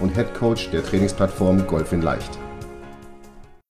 und 0.00 0.14
Head 0.14 0.34
Coach 0.34 0.70
der 0.70 0.84
Trainingsplattform 0.84 1.66
Golf 1.66 1.92
in 1.92 2.02
Leicht. 2.02 2.38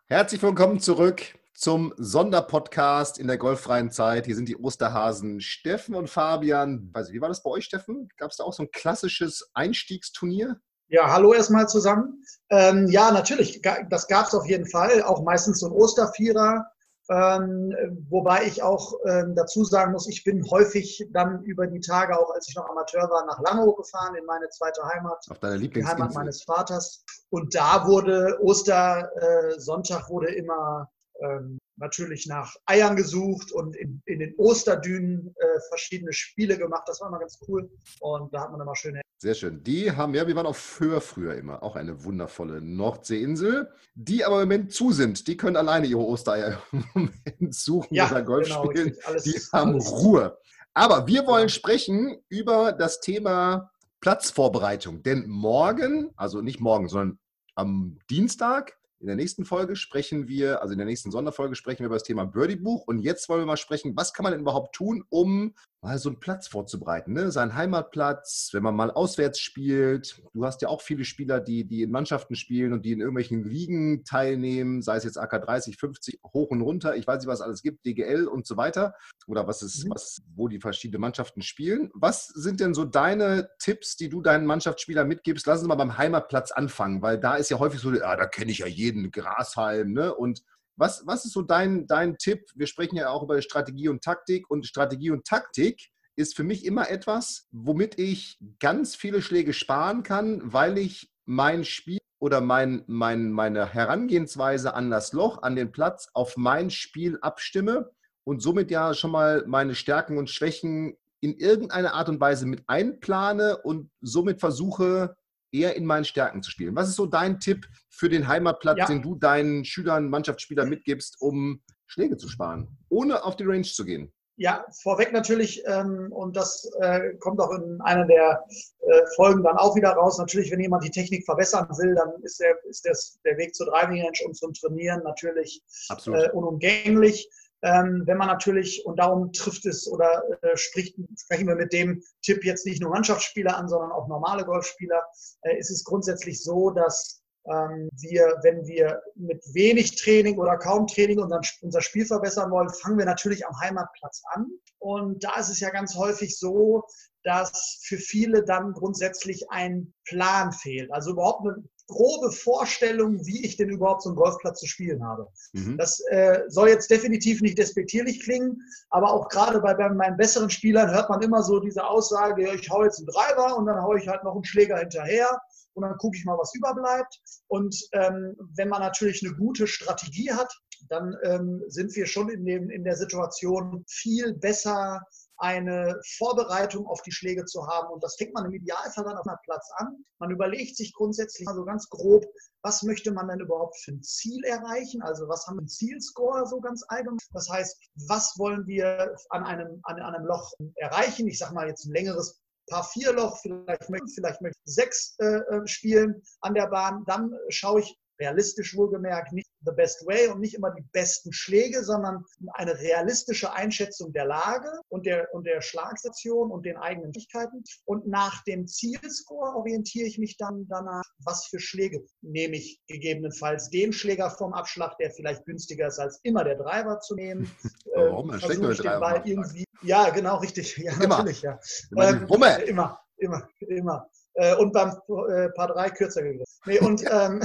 Herzlich 0.07 0.43
willkommen 0.43 0.81
zurück 0.81 1.23
zum 1.55 1.93
Sonderpodcast 1.99 3.19
in 3.19 3.27
der 3.27 3.37
golffreien 3.37 3.91
Zeit. 3.91 4.27
Hier 4.27 4.35
sind 4.35 4.49
die 4.49 4.57
Osterhasen 4.57 5.41
Steffen 5.41 5.95
und 5.95 6.09
Fabian. 6.09 6.89
Weiß 6.93 7.13
wie 7.13 7.21
war 7.21 7.29
das 7.29 7.43
bei 7.43 7.51
euch, 7.51 7.65
Steffen? 7.65 8.09
Gab 8.17 8.31
es 8.31 8.39
da 8.39 8.45
auch 8.45 8.53
so 8.53 8.63
ein 8.63 8.71
klassisches 8.73 9.51
Einstiegsturnier? 9.53 10.61
Ja, 10.89 11.13
hallo 11.13 11.35
erstmal 11.35 11.69
zusammen. 11.69 12.25
Ähm, 12.51 12.89
ja, 12.89 13.13
natürlich, 13.13 13.63
das 13.91 14.09
gab 14.09 14.27
es 14.27 14.35
auf 14.35 14.47
jeden 14.47 14.67
Fall. 14.67 15.03
Auch 15.03 15.23
meistens 15.23 15.61
so 15.61 15.67
ein 15.67 15.73
Ostervierer. 15.73 16.65
Ähm, 17.11 17.75
wobei 18.09 18.45
ich 18.45 18.63
auch 18.63 18.95
ähm, 19.05 19.35
dazu 19.35 19.65
sagen 19.65 19.91
muss, 19.91 20.09
ich 20.09 20.23
bin 20.23 20.49
häufig 20.49 21.09
dann 21.11 21.43
über 21.43 21.67
die 21.67 21.81
Tage, 21.81 22.17
auch 22.17 22.31
als 22.31 22.49
ich 22.49 22.55
noch 22.55 22.71
Amateur 22.71 23.11
war, 23.11 23.27
nach 23.27 23.41
Langeoog 23.41 23.79
gefahren, 23.79 24.15
in 24.15 24.25
meine 24.27 24.49
zweite 24.51 24.81
Heimat. 24.85 25.27
Auf 25.29 25.41
deiner 25.41 25.59
Die 25.59 25.85
Heimat 25.85 26.15
meines 26.15 26.45
Vaters. 26.45 27.05
Und 27.31 27.53
da 27.57 27.85
wurde 27.89 28.39
Ostersonntag 28.43 30.05
äh, 30.07 30.09
wurde 30.09 30.33
immer 30.35 30.89
ähm, 31.23 31.59
natürlich 31.77 32.27
nach 32.27 32.55
Eiern 32.67 32.97
gesucht 32.97 33.53
und 33.53 33.75
in, 33.77 34.03
in 34.07 34.19
den 34.21 34.35
Osterdünen 34.37 35.35
äh, 35.39 35.61
verschiedene 35.69 36.13
Spiele 36.13 36.59
gemacht. 36.59 36.83
Das 36.87 37.01
war 37.01 37.09
immer 37.09 37.19
ganz 37.21 37.39
cool. 37.49 37.71
Und 38.01 38.33
da 38.35 38.43
hat 38.43 38.53
man 38.53 38.61
immer 38.61 38.77
schöne 38.77 39.01
sehr 39.23 39.35
schön. 39.35 39.63
Die 39.63 39.93
haben 39.93 40.15
ja, 40.15 40.27
wir 40.27 40.35
waren 40.35 40.47
auf 40.47 40.57
Föhr 40.57 41.03
früher 41.03 41.35
immer, 41.35 41.63
auch 41.63 41.77
eine 41.77 42.05
wundervolle 42.05 42.63
Nordseeinsel, 42.63 43.71
die 43.95 44.25
aber 44.25 44.37
im 44.43 44.49
Moment 44.49 44.73
zu 44.73 44.93
sind. 44.93 45.27
Die 45.29 45.37
können 45.37 45.57
alleine 45.57 45.87
ihre 45.87 46.01
Ostereier 46.01 46.63
im 46.73 46.85
Moment 46.95 47.55
suchen 47.55 47.95
Ja, 47.95 48.11
oder 48.11 48.23
Golf 48.23 48.49
genau, 48.49 48.65
spielen. 48.65 48.97
Alles- 49.05 49.25
die 49.25 49.39
haben 49.53 49.73
alles- 49.75 49.93
Ruhe. 49.93 50.39
Aber 50.73 51.07
wir 51.07 51.27
wollen 51.27 51.49
Ja. 51.49 51.49
sprechen 51.51 52.17
über 52.31 52.73
das 52.73 53.01
Thema 53.01 53.71
Platzvorbereitung. 54.01 55.03
Denn 55.03 55.29
morgen, 55.29 56.11
also 56.17 56.41
nicht 56.41 56.61
morgen, 56.61 56.89
sondern 56.89 57.19
am 57.55 57.99
Dienstag, 58.09 58.79
in 59.01 59.07
der 59.07 59.17
nächsten 59.17 59.47
Folge 59.47 59.77
sprechen 59.77 60.29
wir, 60.29 60.61
also 60.61 60.73
in 60.73 60.79
der 60.79 60.87
nächsten 60.87 61.11
Sonderfolge 61.11 61.55
sprechen 61.55 61.81
wir 61.81 61.87
über 61.87 61.97
das 61.97 62.03
Thema 62.03 62.27
Birdie-Buch. 62.27 62.87
Und 62.87 62.99
jetzt 62.99 63.29
wollen 63.29 63.41
wir 63.41 63.47
mal 63.47 63.57
sprechen, 63.57 63.97
was 63.97 64.13
kann 64.13 64.25
man 64.25 64.33
denn 64.33 64.43
überhaupt 64.43 64.75
tun, 64.75 65.05
um 65.09 65.55
mal 65.83 65.99
so 65.99 66.11
einen 66.11 66.21
Platz 66.21 66.47
vorzubereiten, 66.47 67.15
ne? 67.15 67.31
Sein 67.31 67.55
Heimatplatz, 67.55 68.51
wenn 68.53 68.63
man 68.63 68.75
mal 68.77 68.91
auswärts 68.91 69.41
spielt. 69.41 70.23
Du 70.35 70.45
hast 70.45 70.61
ja 70.61 70.69
auch 70.69 70.83
viele 70.83 71.05
Spieler, 71.05 71.41
die, 71.41 71.65
die 71.65 71.83
in 71.83 71.91
Mannschaften 71.91 72.35
spielen 72.35 72.73
und 72.73 72.85
die 72.85 72.93
in 72.93 73.01
irgendwelchen 73.01 73.45
Ligen 73.45 74.05
teilnehmen, 74.05 74.83
sei 74.83 74.97
es 74.97 75.05
jetzt 75.05 75.17
AK 75.17 75.43
30, 75.43 75.79
50, 75.79 76.21
hoch 76.35 76.51
und 76.51 76.61
runter, 76.61 76.97
ich 76.97 77.07
weiß 77.07 77.21
nicht, 77.21 77.29
was 77.29 77.41
es 77.41 77.45
alles 77.45 77.63
gibt, 77.63 77.87
DGL 77.87 78.27
und 78.27 78.47
so 78.47 78.57
weiter. 78.57 78.95
Oder 79.27 79.47
was 79.47 79.63
ist, 79.63 79.85
Mhm. 79.87 79.91
was, 79.91 80.19
wo 80.35 80.49
die 80.49 80.61
verschiedenen 80.61 81.01
Mannschaften 81.01 81.41
spielen. 81.41 81.91
Was 81.95 82.27
sind 82.27 82.61
denn 82.61 82.75
so 82.75 82.85
deine 82.85 83.49
Tipps, 83.59 83.97
die 83.97 84.11
du 84.11 84.21
deinen 84.21 84.45
Mannschaftsspielern 84.47 85.09
mitgibst? 85.09 85.47
Lass 85.47 85.61
uns 85.61 85.69
mal 85.69 85.77
beim 85.77 85.97
Heimatplatz 85.97 86.51
anfangen, 86.53 87.01
weil 87.01 87.19
da 87.19 87.37
ist 87.37 87.51
ja 87.51 87.59
häufig 87.59 87.81
so, 87.81 87.93
ja, 87.95 88.17
da 88.17 88.27
kenne 88.27 88.51
ich 88.51 88.59
ja 88.59 88.67
jeden, 88.67 89.11
Grashalm, 89.11 89.93
ne? 89.93 90.15
Und 90.15 90.43
was, 90.77 91.07
was 91.07 91.25
ist 91.25 91.33
so 91.33 91.43
dein, 91.43 91.87
dein 91.87 92.17
Tipp? 92.17 92.43
Wir 92.55 92.67
sprechen 92.67 92.97
ja 92.97 93.11
auch 93.11 93.23
über 93.23 93.41
Strategie 93.43 93.89
und 93.89 94.03
Taktik 94.03 94.51
und 94.51 94.67
Strategie 94.67 95.11
und 95.11 95.25
Taktik 95.25 95.91
ist 96.17 96.37
für 96.37 96.45
mich 96.45 96.65
immer 96.65 96.91
etwas, 96.91 97.49
womit 97.51 97.99
ich 97.99 98.39
ganz 98.59 98.95
viele 98.95 99.23
Schläge 99.23 99.53
sparen 99.53 100.03
kann, 100.03 100.41
weil 100.45 100.79
ich 100.79 101.11
mein 101.25 101.65
Spiel 101.65 101.99
oder 102.19 102.41
mein, 102.41 102.85
mein, 102.87 103.33
meine 103.33 103.73
Herangehensweise 103.73 104.75
an 104.75 104.91
das 104.91 105.13
Loch, 105.13 105.43
an 105.43 105.57
den 105.57 105.73
Platz 105.73 106.09
auf 106.13 106.37
mein 106.37 106.71
Spiel 106.71 107.19
abstimme 107.23 107.91
und 108.25 108.43
somit 108.43 108.71
ja 108.71 108.95
schon 108.95 109.11
mal 109.11 109.45
meine 109.47 109.75
Stärken 109.75 110.19
und 110.19 110.29
Schwächen 110.29 110.97
in 111.21 111.35
irgendeiner 111.35 111.95
Art 111.95 112.09
und 112.09 112.21
Weise 112.21 112.47
mit 112.47 112.65
einplane 112.67 113.59
und 113.63 113.91
somit 114.01 114.41
versuche, 114.41 115.17
eher 115.53 115.77
in 115.77 115.85
meinen 115.85 116.05
Stärken 116.05 116.43
zu 116.43 116.51
spielen. 116.51 116.75
Was 116.77 116.89
ist 116.89 116.97
so 116.97 117.07
dein 117.07 117.41
Tipp 117.41 117.67
für 117.89 118.09
den 118.09 118.29
Heimatplatz, 118.29 118.79
Ja. 118.79 118.87
den 118.87 119.03
du 119.03 119.15
deinen 119.15 119.65
Schülern, 119.65 120.09
Mannschaftsspielern 120.09 120.69
mitgibst, 120.69 121.17
um 121.21 121.63
Schläge 121.87 122.17
zu 122.17 122.29
sparen, 122.29 122.79
ohne 122.89 123.25
auf 123.25 123.37
die 123.37 123.45
Range 123.45 123.63
zu 123.63 123.85
gehen? 123.85 124.13
Ja, 124.37 124.65
vorweg 124.83 125.13
natürlich, 125.13 125.63
ähm, 125.67 126.11
und 126.13 126.35
das 126.35 126.71
äh, 126.81 127.15
kommt 127.19 127.41
auch 127.41 127.51
in 127.51 127.79
einer 127.83 128.07
der 128.07 128.43
äh, 128.79 129.03
Folgen 129.15 129.43
dann 129.43 129.59
auch 129.59 129.77
wieder 129.77 129.91
raus. 129.91 130.17
Natürlich, 130.17 130.51
wenn 130.51 130.61
jemand 130.61 130.83
die 130.83 130.91
Technik 130.91 131.27
verbessern 131.27 131.69
will, 131.77 131.95
dann 131.95 132.11
ist, 132.23 132.41
der, 132.41 132.57
ist 132.65 132.87
das, 132.87 133.19
der 133.27 133.37
Weg 133.37 133.55
zur 133.55 133.67
Driving 133.67 134.03
Range 134.03 134.19
und 134.25 134.35
zum 134.35 134.55
Trainieren 134.55 135.03
natürlich 135.03 135.63
äh, 136.07 136.31
unumgänglich. 136.31 137.29
Ähm, 137.63 138.03
wenn 138.07 138.17
man 138.17 138.29
natürlich, 138.29 138.85
und 138.87 138.99
darum 138.99 139.33
trifft 139.33 139.67
es 139.67 139.87
oder 139.91 140.23
äh, 140.43 140.57
spricht, 140.57 140.97
sprechen 141.19 141.47
wir 141.47 141.57
mit 141.57 141.73
dem 141.73 142.03
Tipp 142.23 142.45
jetzt 142.45 142.67
nicht 142.67 142.81
nur 142.81 142.91
Mannschaftsspieler 142.91 143.57
an, 143.57 143.69
sondern 143.69 143.93
auch 143.93 144.09
normale 144.09 144.45
Golfspieler, 144.45 145.03
äh, 145.43 145.59
ist 145.59 145.71
es 145.71 145.85
grundsätzlich 145.85 146.43
so, 146.43 146.71
dass 146.71 147.23
ähm, 147.47 147.89
wir, 147.93 148.39
wenn 148.43 148.67
wir 148.67 149.03
mit 149.15 149.43
wenig 149.53 149.97
Training 149.97 150.39
oder 150.39 150.57
kaum 150.59 150.87
Training 150.87 151.19
unseren, 151.19 151.43
unser 151.63 151.81
Spiel 151.83 152.07
verbessern 152.07 152.51
wollen, 152.51 152.71
fangen 152.71 152.99
wir 152.99 153.07
natürlich 153.07 153.47
am 153.47 153.59
Heimatplatz 153.61 154.23
an. 154.33 154.47
Und 154.79 155.23
da 155.25 155.39
ist 155.39 155.51
es 155.51 155.61
ja 155.61 155.71
ganz 155.71 155.95
häufig 155.97 156.39
so, 156.39 156.85
dass 157.23 157.81
für 157.83 157.99
viele 157.99 158.45
dann 158.45 158.73
grundsätzlich 158.73 159.51
ein 159.51 159.93
Plan 160.05 160.53
fehlt. 160.53 160.93
Also 160.93 161.13
überhaupt 161.13 161.47
eine 161.47 161.63
grobe 161.91 162.31
Vorstellung, 162.31 163.27
wie 163.27 163.45
ich 163.45 163.57
denn 163.57 163.69
überhaupt 163.69 164.03
so 164.03 164.11
einen 164.11 164.17
Golfplatz 164.17 164.61
zu 164.61 164.67
spielen 164.67 165.05
habe. 165.05 165.29
Mhm. 165.53 165.77
Das 165.77 166.01
äh, 166.09 166.41
soll 166.49 166.69
jetzt 166.69 166.91
definitiv 166.91 167.43
nicht 167.43 167.59
despektierlich 167.59 168.23
klingen, 168.23 168.63
aber 168.89 169.13
auch 169.13 169.29
gerade 169.29 169.61
bei, 169.61 169.75
bei 169.75 169.89
meinen 169.91 170.17
besseren 170.17 170.51
Spielern 170.51 170.91
hört 170.91 171.11
man 171.11 171.21
immer 171.23 171.43
so 171.43 171.61
diese 171.61 171.87
Aussage, 171.87 172.47
ja, 172.47 172.55
ich 172.55 172.71
hau 172.71 172.85
jetzt 172.85 172.99
einen 172.99 173.09
Driver 173.09 173.57
und 173.57 173.67
dann 173.67 173.83
hau 173.83 173.95
ich 173.95 174.09
halt 174.09 174.25
noch 174.25 174.35
einen 174.35 174.45
Schläger 174.45 174.79
hinterher 174.79 175.29
und 175.75 175.83
dann 175.83 175.97
gucke 175.99 176.17
ich 176.17 176.25
mal, 176.25 176.39
was 176.39 176.55
überbleibt. 176.55 177.21
Und 177.49 177.77
ähm, 177.93 178.37
wenn 178.55 178.69
man 178.69 178.81
natürlich 178.81 179.25
eine 179.25 179.35
gute 179.37 179.67
Strategie 179.67 180.33
hat, 180.33 180.53
dann 180.89 181.17
ähm, 181.25 181.63
sind 181.69 181.95
wir 181.95 182.07
schon 182.07 182.29
in, 182.29 182.45
dem, 182.45 182.71
in 182.71 182.85
der 182.85 182.97
Situation 182.97 183.85
viel 183.89 184.35
besser 184.35 185.03
eine 185.41 185.99
Vorbereitung 186.19 186.87
auf 186.87 187.01
die 187.03 187.13
Schläge 187.13 187.47
zu 187.47 187.67
haben. 187.67 187.93
Und 187.93 188.05
das 188.05 188.17
fängt 188.17 188.35
man 188.35 188.45
im 188.45 188.53
Idealfall 188.53 189.05
dann 189.05 189.17
auf 189.17 189.27
einem 189.27 189.39
Platz 189.45 189.69
an. 189.77 190.05
Man 190.19 190.31
überlegt 190.31 190.77
sich 190.77 190.93
grundsätzlich 190.93 191.47
mal 191.47 191.55
so 191.55 191.65
ganz 191.65 191.89
grob, 191.89 192.25
was 192.63 192.83
möchte 192.83 193.11
man 193.11 193.29
denn 193.29 193.41
überhaupt 193.41 193.77
für 193.83 193.93
ein 193.93 194.03
Ziel 194.03 194.45
erreichen? 194.45 195.01
Also 195.03 195.29
was 195.29 195.47
haben 195.47 195.59
wir 195.59 195.67
Zielscore 195.67 196.47
so 196.47 196.61
ganz 196.61 196.85
allgemein? 196.89 197.19
Das 197.33 197.49
heißt, 197.49 197.77
was 198.07 198.35
wollen 198.37 198.67
wir 198.67 199.17
an 199.31 199.45
einem, 199.45 199.81
an, 199.85 199.99
an 200.01 200.15
einem 200.15 200.27
Loch 200.27 200.53
erreichen? 200.77 201.27
Ich 201.27 201.39
sage 201.39 201.55
mal 201.55 201.69
jetzt 201.69 201.87
ein 201.87 201.95
längeres 201.95 202.39
Paar 202.69 202.85
vier 202.85 203.13
Loch, 203.13 203.37
vielleicht 203.41 203.91
möchte 203.91 204.07
vielleicht 204.15 204.43
möchte 204.43 204.61
ich 204.65 204.75
sechs 204.75 205.17
äh, 205.19 205.39
äh, 205.39 205.67
spielen 205.67 206.23
an 206.41 206.55
der 206.55 206.69
Bahn. 206.69 207.03
Dann 207.07 207.33
schaue 207.49 207.81
ich 207.81 207.99
realistisch 208.21 208.77
wohlgemerkt 208.77 209.33
nicht 209.33 209.50
the 209.65 209.73
best 209.73 210.07
way 210.07 210.29
und 210.29 210.41
nicht 210.41 210.55
immer 210.55 210.71
die 210.71 210.85
besten 210.93 211.33
Schläge, 211.33 211.85
sondern 211.85 212.25
eine 212.55 212.79
realistische 212.79 213.53
Einschätzung 213.53 214.13
der 214.13 214.25
Lage 214.25 214.71
und 214.89 215.07
der, 215.07 215.29
und 215.33 215.47
der 215.47 215.61
Schlagstation 215.61 216.51
und 216.51 216.65
den 216.65 216.77
eigenen 216.77 217.13
Fähigkeiten. 217.13 217.63
Und 217.85 218.07
nach 218.07 218.43
dem 218.45 218.67
Zielscore 218.67 219.57
orientiere 219.57 220.07
ich 220.07 220.19
mich 220.19 220.37
dann 220.37 220.67
danach, 220.69 221.05
was 221.25 221.47
für 221.47 221.61
Schläge 221.61 222.05
nehme 222.23 222.57
ich 222.57 222.81
gegebenenfalls 222.87 223.71
den 223.71 223.93
Schläger 223.93 224.31
vom 224.31 224.53
Abschlag, 224.53 224.97
der 224.99 225.11
vielleicht 225.11 225.45
günstiger 225.45 225.89
ist, 225.89 225.99
als 225.99 226.21
immer 226.23 226.45
der 226.45 226.57
Driver 226.57 227.01
zu 227.01 227.15
nehmen. 227.15 227.51
Aber 227.95 228.07
warum? 228.13 228.29
Äh, 228.29 228.33
Dann 228.33 228.41
steckt 228.41 228.61
nur 228.61 228.75
den 228.75 228.83
Driver 228.83 229.01
Ball 229.01 229.23
irgendwie, 229.25 229.65
ja, 229.83 230.11
genau, 230.11 230.37
richtig. 230.39 230.77
Ja, 230.77 230.93
Immer. 230.95 231.19
natürlich, 231.19 231.43
ja. 231.43 231.59
Ähm. 231.97 232.27
Immer, 232.29 232.99
immer, 233.19 233.49
immer. 233.69 234.11
Äh, 234.35 234.55
und 234.57 234.73
beim 234.73 234.91
äh, 235.29 235.49
Paar 235.51 235.69
3 235.69 235.91
kürzer 235.91 236.23
gegriffen. 236.23 236.45
Nee, 236.67 236.79
und, 236.81 237.03
ähm, 237.11 237.43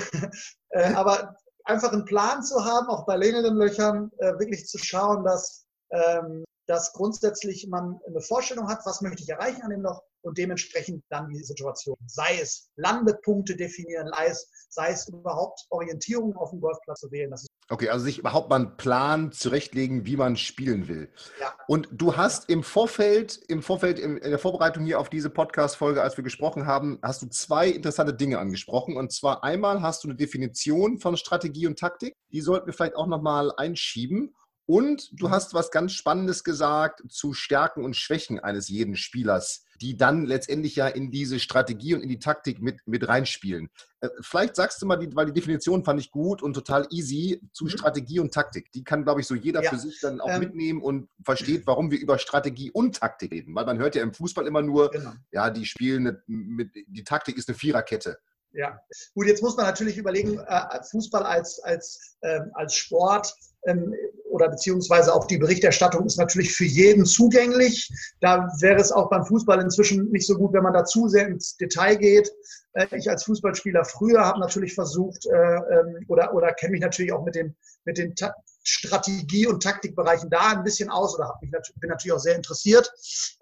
äh, 0.71 0.93
aber 0.93 1.37
einfach 1.65 1.93
einen 1.93 2.05
Plan 2.05 2.43
zu 2.43 2.65
haben, 2.65 2.89
auch 2.89 3.07
bei 3.07 3.17
längeren 3.17 3.57
Löchern, 3.57 4.11
äh, 4.19 4.33
wirklich 4.39 4.67
zu 4.67 4.79
schauen, 4.79 5.25
dass, 5.25 5.67
ähm, 5.91 6.45
dass 6.67 6.93
grundsätzlich 6.93 7.67
man 7.69 7.99
eine 8.07 8.21
Vorstellung 8.21 8.69
hat, 8.69 8.81
was 8.85 9.01
möchte 9.01 9.23
ich 9.23 9.29
erreichen 9.29 9.63
an 9.63 9.71
dem 9.71 9.83
Loch 9.83 10.03
und 10.23 10.39
dementsprechend 10.39 11.05
dann 11.11 11.29
die 11.29 11.43
Situation. 11.43 11.97
Sei 12.07 12.39
es 12.41 12.71
Landepunkte 12.77 13.57
definieren, 13.57 14.11
sei 14.15 14.27
es, 14.27 14.51
sei 14.69 14.91
es 14.91 15.09
überhaupt 15.09 15.67
Orientierung 15.71 16.37
auf 16.37 16.51
dem 16.51 16.61
Golfplatz 16.61 17.01
zu 17.01 17.11
wählen. 17.11 17.31
Das 17.31 17.43
ist 17.43 17.51
Okay, 17.71 17.89
also 17.89 18.05
sich 18.05 18.19
überhaupt 18.19 18.51
mal 18.51 18.57
einen 18.57 18.77
Plan 18.77 19.33
zurechtlegen, 19.33 20.05
wie 20.05 20.17
man 20.17 20.37
spielen 20.37 20.87
will. 20.87 21.11
Ja. 21.41 21.55
Und 21.67 21.89
du 21.91 22.17
hast 22.17 22.51
im 22.51 22.63
Vorfeld, 22.63 23.41
im 23.49 23.63
Vorfeld, 23.63 23.99
in, 23.99 24.21
der 24.21 24.39
Vorbereitung 24.39 24.85
hier 24.85 25.01
auf 25.01 25.09
diese 25.09 25.31
Podcast-Folge, 25.31 26.03
als 26.03 26.17
wir 26.19 26.25
gesprochen 26.25 26.67
haben, 26.67 26.99
hast 27.03 27.23
du 27.23 27.27
zwei 27.29 27.69
interessante 27.69 28.13
Dinge 28.13 28.39
angesprochen. 28.39 28.97
Und 28.97 29.13
zwar 29.13 29.43
einmal 29.45 29.81
hast 29.81 30.05
du 30.05 30.09
eine 30.09 30.17
Definition 30.17 30.99
von 30.99 31.17
Strategie 31.17 31.67
und 31.67 31.79
Taktik. 31.79 32.13
Die 32.33 32.43
sollten 32.43 32.67
wir 32.67 32.75
vielleicht 32.75 32.97
auch 32.97 33.07
nochmal 33.07 33.51
einschieben. 33.57 34.35
Und 34.67 35.09
du 35.13 35.29
mhm. 35.29 35.31
hast 35.31 35.55
was 35.55 35.71
ganz 35.71 35.93
Spannendes 35.93 36.45
gesagt 36.45 37.03
zu 37.09 37.33
Stärken 37.33 37.85
und 37.85 37.97
Schwächen 37.97 38.41
eines 38.41 38.69
jeden 38.69 38.97
Spielers, 38.97 39.64
die 39.81 39.97
dann 39.97 40.25
letztendlich 40.25 40.77
ja 40.77 40.89
in 40.89 41.11
diese 41.11 41.39
Strategie 41.39 41.95
und 41.95 42.03
in 42.03 42.09
die 42.09 42.19
Taktik 42.19 42.61
mit, 42.61 42.81
mit 42.87 43.07
reinspielen. 43.09 43.71
Äh, 44.01 44.09
vielleicht 44.21 44.57
sagst 44.57 44.81
du 44.81 44.87
mal, 44.87 44.97
die, 44.97 45.15
weil 45.15 45.27
die 45.27 45.33
Definition 45.33 45.85
fand 45.85 46.01
ich 46.01 46.11
gut 46.11 46.43
und 46.43 46.55
total 46.55 46.87
easy 46.91 47.41
zu 47.53 47.65
mhm. 47.65 47.71
Strategie 47.71 48.21
und 48.21 48.33
Taktik. 48.33 48.71
Die 48.73 48.85
kann, 48.85 49.05
glaube 49.05 49.21
ich, 49.21 49.27
so 49.27 49.35
jeder 49.35 49.63
ja. 49.63 49.71
für 49.71 49.79
sich 49.79 50.01
dann 50.01 50.21
auch 50.21 50.31
ähm, 50.31 50.41
mitnehmen 50.41 50.83
und 50.83 51.09
versteht, 51.25 51.67
warum 51.67 51.91
wir 51.91 51.99
über 51.99 52.19
Strategie 52.19 52.71
und 52.71 52.97
Taktik 52.97 53.33
reden. 53.33 53.55
Weil 53.55 53.67
man 53.67 53.79
hört 53.79 53.95
ja 53.95 54.03
im 54.03 54.15
Fußball 54.15 54.47
immer 54.47 54.63
nur, 54.63 54.91
genau. 54.91 55.13
ja, 55.33 55.51
die 55.51 55.67
spielen 55.67 56.19
mit, 56.27 56.71
die 56.87 57.05
Taktik 57.05 57.37
ist 57.37 57.49
eine 57.49 57.57
Viererkette. 57.57 58.19
Ja, 58.53 58.79
gut, 59.15 59.27
jetzt 59.27 59.43
muss 59.43 59.57
man 59.57 59.67
natürlich 59.67 59.99
überlegen, 59.99 60.39
äh, 60.39 60.83
Fußball 60.91 61.25
als, 61.25 61.59
als, 61.61 62.17
ähm, 62.23 62.51
als 62.55 62.77
Sport 62.77 63.35
ähm, 63.67 63.93
oder 64.35 64.49
beziehungsweise 64.49 65.15
auch 65.15 65.27
die 65.27 65.39
Berichterstattung 65.39 66.05
ist 66.05 66.19
natürlich 66.19 66.53
für 66.53 66.65
jeden 66.65 67.07
zugänglich. 67.07 67.89
Da 68.21 68.49
wäre 68.59 68.81
es 68.81 68.91
auch 68.91 69.09
beim 69.09 69.25
Fußball 69.25 69.61
inzwischen 69.61 70.11
nicht 70.11 70.27
so 70.27 70.35
gut, 70.35 70.53
wenn 70.53 70.65
man 70.65 70.73
da 70.73 70.85
zu 70.85 71.07
sehr 71.09 71.29
ins 71.29 71.57
Detail 71.57 71.95
geht. 71.95 72.29
Äh, 72.73 72.87
ich 72.97 73.09
als 73.09 73.23
Fußballspieler 73.25 73.85
früher 73.85 74.21
habe 74.23 74.41
natürlich 74.41 74.75
versucht 74.75 75.25
äh, 75.27 75.37
ähm, 75.37 76.05
oder, 76.09 76.35
oder 76.35 76.53
kenne 76.53 76.73
mich 76.73 76.81
natürlich 76.81 77.13
auch 77.13 77.25
mit 77.25 77.37
den, 77.37 77.55
mit 77.85 77.97
den 77.97 78.17
Strategie- 78.65 79.47
und 79.47 79.63
Taktikbereichen 79.63 80.31
da 80.31 80.53
ein 80.53 80.65
bisschen 80.65 80.91
aus 80.91 81.15
oder 81.15 81.39
mich, 81.41 81.51
bin 81.51 81.91
natürlich 81.91 82.13
auch 82.13 82.19
sehr 82.19 82.37
interessiert. 82.37 82.91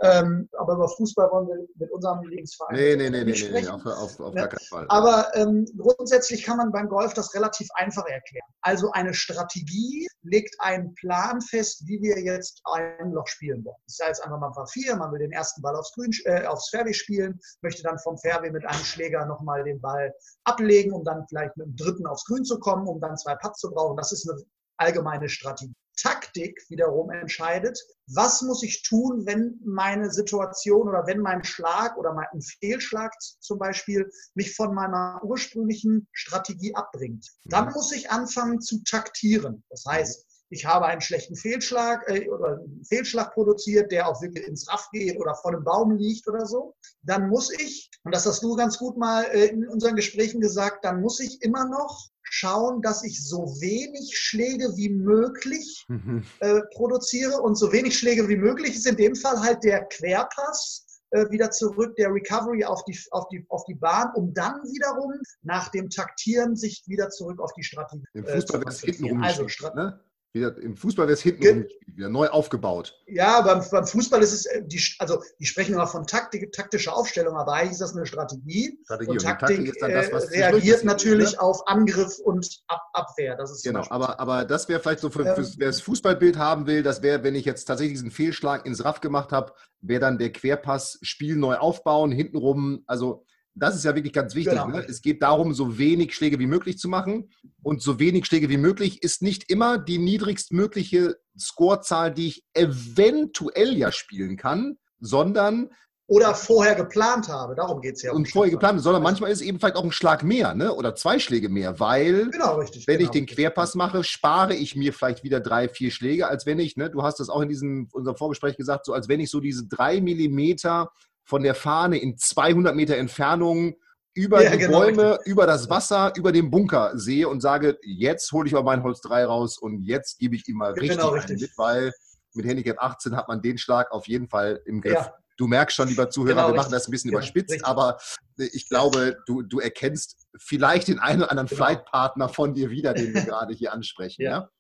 Ähm, 0.00 0.48
aber 0.58 0.74
über 0.74 0.88
Fußball 0.88 1.30
wollen 1.30 1.46
wir 1.46 1.66
mit 1.76 1.90
unserem 1.92 2.22
Lebensverein 2.24 2.74
nee, 2.74 2.96
nee, 2.96 3.10
nee, 3.10 3.24
nicht 3.24 3.42
nee, 3.42 3.48
sprechen. 3.48 3.80
Nee, 3.84 3.90
auf, 3.92 4.18
auf, 4.18 4.20
auf 4.20 4.34
gar 4.34 4.48
keinen 4.48 4.66
Fall. 4.66 4.86
Aber 4.88 5.30
ähm, 5.34 5.66
grundsätzlich 5.76 6.42
kann 6.42 6.56
man 6.56 6.72
beim 6.72 6.88
Golf 6.88 7.14
das 7.14 7.34
relativ 7.34 7.68
einfach 7.74 8.04
erklären. 8.06 8.46
Also 8.62 8.90
eine 8.92 9.14
Strategie 9.14 10.08
legt 10.22 10.54
einen 10.60 10.94
Plan 10.94 11.40
fest, 11.40 11.82
wie 11.86 12.00
wir 12.00 12.20
jetzt 12.20 12.60
ein 12.64 13.12
Loch 13.12 13.26
spielen 13.26 13.64
wollen. 13.64 13.76
Das 13.86 13.98
heißt 14.02 14.24
einfach 14.24 14.38
mal 14.38 14.48
ein 14.48 14.52
paar 14.52 14.66
vier, 14.66 14.96
man 14.96 15.12
will 15.12 15.20
den 15.20 15.32
ersten 15.32 15.62
Ball 15.62 15.76
aufs, 15.76 15.92
Grün, 15.94 16.10
äh, 16.24 16.46
aufs 16.46 16.70
Fairway 16.70 16.94
spielen, 16.94 17.40
möchte 17.62 17.82
dann 17.82 17.98
vom 17.98 18.18
Fairway 18.18 18.50
mit 18.50 18.64
einem 18.66 18.84
Schläger 18.84 19.24
nochmal 19.26 19.64
den 19.64 19.80
Ball 19.80 20.12
ablegen, 20.44 20.92
um 20.92 21.04
dann 21.04 21.24
vielleicht 21.28 21.56
mit 21.56 21.66
dem 21.66 21.76
dritten 21.76 22.06
aufs 22.06 22.24
Grün 22.24 22.44
zu 22.44 22.58
kommen, 22.58 22.86
um 22.86 23.00
dann 23.00 23.16
zwei 23.16 23.36
Putts 23.36 23.60
zu 23.60 23.70
brauchen. 23.70 23.96
Das 23.96 24.12
ist 24.12 24.28
eine 24.28 24.40
allgemeine 24.82 25.28
Strategie. 25.28 25.74
Taktik 25.96 26.58
wiederum 26.68 27.10
entscheidet, 27.10 27.78
was 28.06 28.42
muss 28.42 28.62
ich 28.62 28.82
tun, 28.82 29.26
wenn 29.26 29.60
meine 29.64 30.10
Situation 30.10 30.88
oder 30.88 31.06
wenn 31.06 31.20
mein 31.20 31.44
Schlag 31.44 31.96
oder 31.96 32.12
mein 32.12 32.40
Fehlschlag 32.40 33.12
zum 33.40 33.58
Beispiel 33.58 34.10
mich 34.34 34.56
von 34.56 34.74
meiner 34.74 35.20
ursprünglichen 35.22 36.08
Strategie 36.12 36.74
abbringt. 36.74 37.28
Dann 37.44 37.66
mhm. 37.66 37.72
muss 37.74 37.92
ich 37.92 38.10
anfangen 38.10 38.60
zu 38.60 38.82
taktieren. 38.84 39.62
Das 39.68 39.84
heißt, 39.86 40.26
ich 40.52 40.66
habe 40.66 40.86
einen 40.86 41.00
schlechten 41.00 41.34
Fehlschlag 41.34 42.06
äh, 42.08 42.28
oder 42.28 42.58
einen 42.58 42.84
Fehlschlag 42.84 43.32
produziert, 43.32 43.90
der 43.90 44.08
auch 44.08 44.20
wirklich 44.20 44.46
ins 44.46 44.68
Raff 44.70 44.88
geht 44.92 45.18
oder 45.18 45.34
vor 45.34 45.52
dem 45.52 45.64
Baum 45.64 45.96
liegt 45.96 46.28
oder 46.28 46.44
so, 46.46 46.74
dann 47.02 47.28
muss 47.28 47.50
ich, 47.58 47.90
und 48.04 48.14
das 48.14 48.26
hast 48.26 48.42
du 48.42 48.54
ganz 48.54 48.78
gut 48.78 48.98
mal 48.98 49.24
äh, 49.24 49.46
in 49.46 49.66
unseren 49.66 49.96
Gesprächen 49.96 50.40
gesagt, 50.40 50.84
dann 50.84 51.00
muss 51.00 51.20
ich 51.20 51.40
immer 51.42 51.66
noch 51.66 52.11
schauen, 52.32 52.80
dass 52.80 53.04
ich 53.04 53.22
so 53.22 53.44
wenig 53.60 54.16
Schläge 54.16 54.74
wie 54.76 54.88
möglich 54.88 55.84
mhm. 55.88 56.24
äh, 56.40 56.62
produziere. 56.74 57.42
Und 57.42 57.56
so 57.56 57.70
wenig 57.72 57.98
Schläge 57.98 58.26
wie 58.28 58.36
möglich 58.36 58.74
ist 58.74 58.86
in 58.86 58.96
dem 58.96 59.14
Fall 59.14 59.38
halt 59.40 59.62
der 59.62 59.84
Querpass 59.84 60.86
äh, 61.10 61.30
wieder 61.30 61.50
zurück, 61.50 61.94
der 61.96 62.08
Recovery 62.08 62.64
auf 62.64 62.84
die, 62.84 62.98
auf, 63.10 63.28
die, 63.28 63.44
auf 63.50 63.64
die 63.66 63.74
Bahn, 63.74 64.12
um 64.14 64.32
dann 64.32 64.62
wiederum 64.62 65.12
nach 65.42 65.68
dem 65.68 65.90
Taktieren 65.90 66.56
sich 66.56 66.82
wieder 66.86 67.10
zurück 67.10 67.38
auf 67.38 67.52
die 67.52 67.62
Strategie 67.62 68.06
Im 68.14 68.24
Fußball 68.24 68.38
äh, 68.38 68.44
zu 68.46 68.60
konzentrieren. 68.60 69.22
Also, 69.22 69.46
ne? 69.74 70.00
Wieder, 70.34 70.56
Im 70.56 70.78
Fußball 70.78 71.06
wäre 71.06 71.12
es 71.12 71.20
hinten 71.20 71.42
Ge 71.42 71.68
wieder 71.94 72.08
neu 72.08 72.28
aufgebaut. 72.28 72.98
Ja, 73.06 73.42
beim, 73.42 73.62
beim, 73.70 73.86
Fußball 73.86 74.22
ist 74.22 74.32
es, 74.32 74.46
äh, 74.46 74.62
die, 74.64 74.82
also 74.98 75.22
die 75.38 75.44
sprechen 75.44 75.74
immer 75.74 75.86
von 75.86 76.06
Taktik, 76.06 76.50
taktischer 76.52 76.96
Aufstellung, 76.96 77.36
aber 77.36 77.52
eigentlich 77.52 77.72
ist 77.72 77.82
das 77.82 77.94
eine 77.94 78.06
Strategie. 78.06 78.78
Strategie. 78.84 79.10
Und, 79.10 79.16
und 79.18 79.22
Taktik, 79.22 79.48
Taktik 79.48 79.68
ist 79.68 79.82
dann 79.82 79.90
das, 79.90 80.10
was 80.10 80.30
äh, 80.30 80.46
reagiert 80.46 80.84
natürlich 80.84 81.32
ne? 81.32 81.42
auf 81.42 81.68
Angriff 81.68 82.18
und 82.18 82.62
Ab 82.68 82.80
Abwehr. 82.94 83.36
Das 83.36 83.50
ist 83.50 83.62
genau, 83.62 83.84
aber, 83.90 84.18
aber 84.20 84.46
das 84.46 84.70
wäre 84.70 84.80
vielleicht 84.80 85.00
so, 85.00 85.10
für, 85.10 85.26
ähm, 85.26 85.46
wer 85.58 85.66
das 85.66 85.82
Fußballbild 85.82 86.38
haben 86.38 86.66
will, 86.66 86.82
das 86.82 87.02
wäre, 87.02 87.22
wenn 87.22 87.34
ich 87.34 87.44
jetzt 87.44 87.66
tatsächlich 87.66 87.98
diesen 87.98 88.10
Fehlschlag 88.10 88.64
ins 88.64 88.82
Raff 88.86 89.02
gemacht 89.02 89.32
habe, 89.32 89.52
wäre 89.82 90.00
dann 90.00 90.16
der 90.16 90.32
Querpass, 90.32 90.98
Spiel 91.02 91.36
neu 91.36 91.56
aufbauen, 91.56 92.10
hintenrum, 92.10 92.84
also 92.86 93.26
das 93.54 93.76
ist 93.76 93.84
ja 93.84 93.94
wirklich 93.94 94.12
ganz 94.12 94.34
wichtig. 94.34 94.54
Genau. 94.54 94.68
Ne? 94.68 94.84
Es 94.88 95.02
geht 95.02 95.22
darum, 95.22 95.52
so 95.52 95.78
wenig 95.78 96.14
Schläge 96.14 96.38
wie 96.38 96.46
möglich 96.46 96.78
zu 96.78 96.88
machen. 96.88 97.30
Und 97.62 97.82
so 97.82 97.98
wenig 97.98 98.26
Schläge 98.26 98.48
wie 98.48 98.56
möglich 98.56 99.02
ist 99.02 99.22
nicht 99.22 99.50
immer 99.50 99.78
die 99.78 99.98
niedrigstmögliche 99.98 101.16
Scorezahl, 101.38 102.12
die 102.12 102.28
ich 102.28 102.44
eventuell 102.54 103.76
ja 103.76 103.92
spielen 103.92 104.36
kann, 104.36 104.78
sondern 105.00 105.70
oder 106.08 106.34
vorher 106.34 106.74
geplant 106.74 107.28
habe. 107.28 107.54
Darum 107.54 107.80
geht 107.80 107.94
es 107.94 108.02
ja. 108.02 108.12
Und 108.12 108.30
vorher 108.30 108.50
geplant, 108.50 108.82
sondern 108.82 109.02
manchmal 109.02 109.30
ist 109.30 109.40
es 109.40 109.46
eben 109.46 109.58
vielleicht 109.58 109.76
auch 109.76 109.84
ein 109.84 109.92
Schlag 109.92 110.24
mehr, 110.24 110.54
ne? 110.54 110.74
Oder 110.74 110.94
zwei 110.94 111.18
Schläge 111.18 111.48
mehr, 111.48 111.80
weil 111.80 112.28
genau, 112.30 112.56
richtig, 112.56 112.86
wenn 112.86 112.98
genau, 112.98 113.08
ich 113.08 113.12
den 113.12 113.26
Querpass 113.26 113.74
mache, 113.76 114.04
spare 114.04 114.54
ich 114.54 114.76
mir 114.76 114.92
vielleicht 114.92 115.24
wieder 115.24 115.40
drei, 115.40 115.68
vier 115.68 115.90
Schläge, 115.90 116.26
als 116.28 116.44
wenn 116.44 116.58
ich, 116.58 116.76
ne, 116.76 116.90
du 116.90 117.02
hast 117.02 117.18
das 117.18 117.30
auch 117.30 117.40
in 117.40 117.48
diesem 117.48 117.88
unserem 117.92 118.16
Vorgespräch 118.16 118.56
gesagt, 118.56 118.84
so 118.84 118.92
als 118.92 119.08
wenn 119.08 119.20
ich 119.20 119.30
so 119.30 119.40
diese 119.40 119.66
drei 119.66 120.00
Millimeter 120.00 120.90
von 121.24 121.42
der 121.42 121.54
Fahne 121.54 121.98
in 121.98 122.16
200 122.16 122.74
Meter 122.74 122.96
Entfernung 122.96 123.76
über 124.14 124.42
ja, 124.42 124.50
die 124.50 124.58
genau, 124.58 124.80
Bäume, 124.80 125.12
richtig. 125.12 125.26
über 125.26 125.46
das 125.46 125.70
Wasser, 125.70 126.12
über 126.16 126.32
den 126.32 126.50
Bunker 126.50 126.92
sehe 126.94 127.28
und 127.28 127.40
sage, 127.40 127.78
jetzt 127.82 128.30
hole 128.32 128.46
ich 128.46 128.52
mal 128.52 128.62
mein 128.62 128.82
Holz 128.82 129.00
3 129.00 129.24
raus 129.24 129.58
und 129.58 129.82
jetzt 129.82 130.18
gebe 130.18 130.36
ich 130.36 130.46
ihm 130.48 130.56
mal 130.56 130.72
richtig, 130.72 130.90
genau, 130.90 131.10
richtig. 131.10 131.40
mit, 131.40 131.50
weil 131.56 131.92
mit 132.34 132.46
Handicap 132.46 132.76
18 132.78 133.16
hat 133.16 133.28
man 133.28 133.40
den 133.40 133.58
Schlag 133.58 133.90
auf 133.90 134.06
jeden 134.08 134.28
Fall 134.28 134.60
im 134.66 134.80
Griff. 134.80 134.94
Ja. 134.94 135.14
Du 135.38 135.46
merkst 135.46 135.76
schon, 135.76 135.88
lieber 135.88 136.10
Zuhörer, 136.10 136.34
genau, 136.34 136.48
wir 136.48 136.56
machen 136.56 136.72
das 136.72 136.86
ein 136.86 136.90
bisschen 136.90 137.10
überspitzt, 137.10 137.52
richtig. 137.52 137.66
aber 137.66 137.98
ich 138.36 138.68
glaube, 138.68 139.16
du, 139.26 139.42
du 139.42 139.60
erkennst 139.60 140.26
vielleicht 140.36 140.88
den 140.88 140.98
einen 140.98 141.22
oder 141.22 141.30
anderen 141.30 141.48
genau. 141.48 141.64
Flightpartner 141.64 142.28
von 142.28 142.52
dir 142.54 142.70
wieder, 142.70 142.92
den 142.92 143.14
wir 143.14 143.22
gerade 143.24 143.54
hier 143.54 143.72
ansprechen. 143.72 144.22
Ja. 144.22 144.50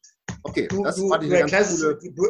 Okay, 0.42 0.68
du, 0.68 0.82
das 0.82 0.96
du, 0.96 1.08
fand 1.08 1.24
ich 1.24 1.32
eine 1.32 1.50
ganz 1.50 1.78
coole... 1.78 1.98
Du, 2.14 2.24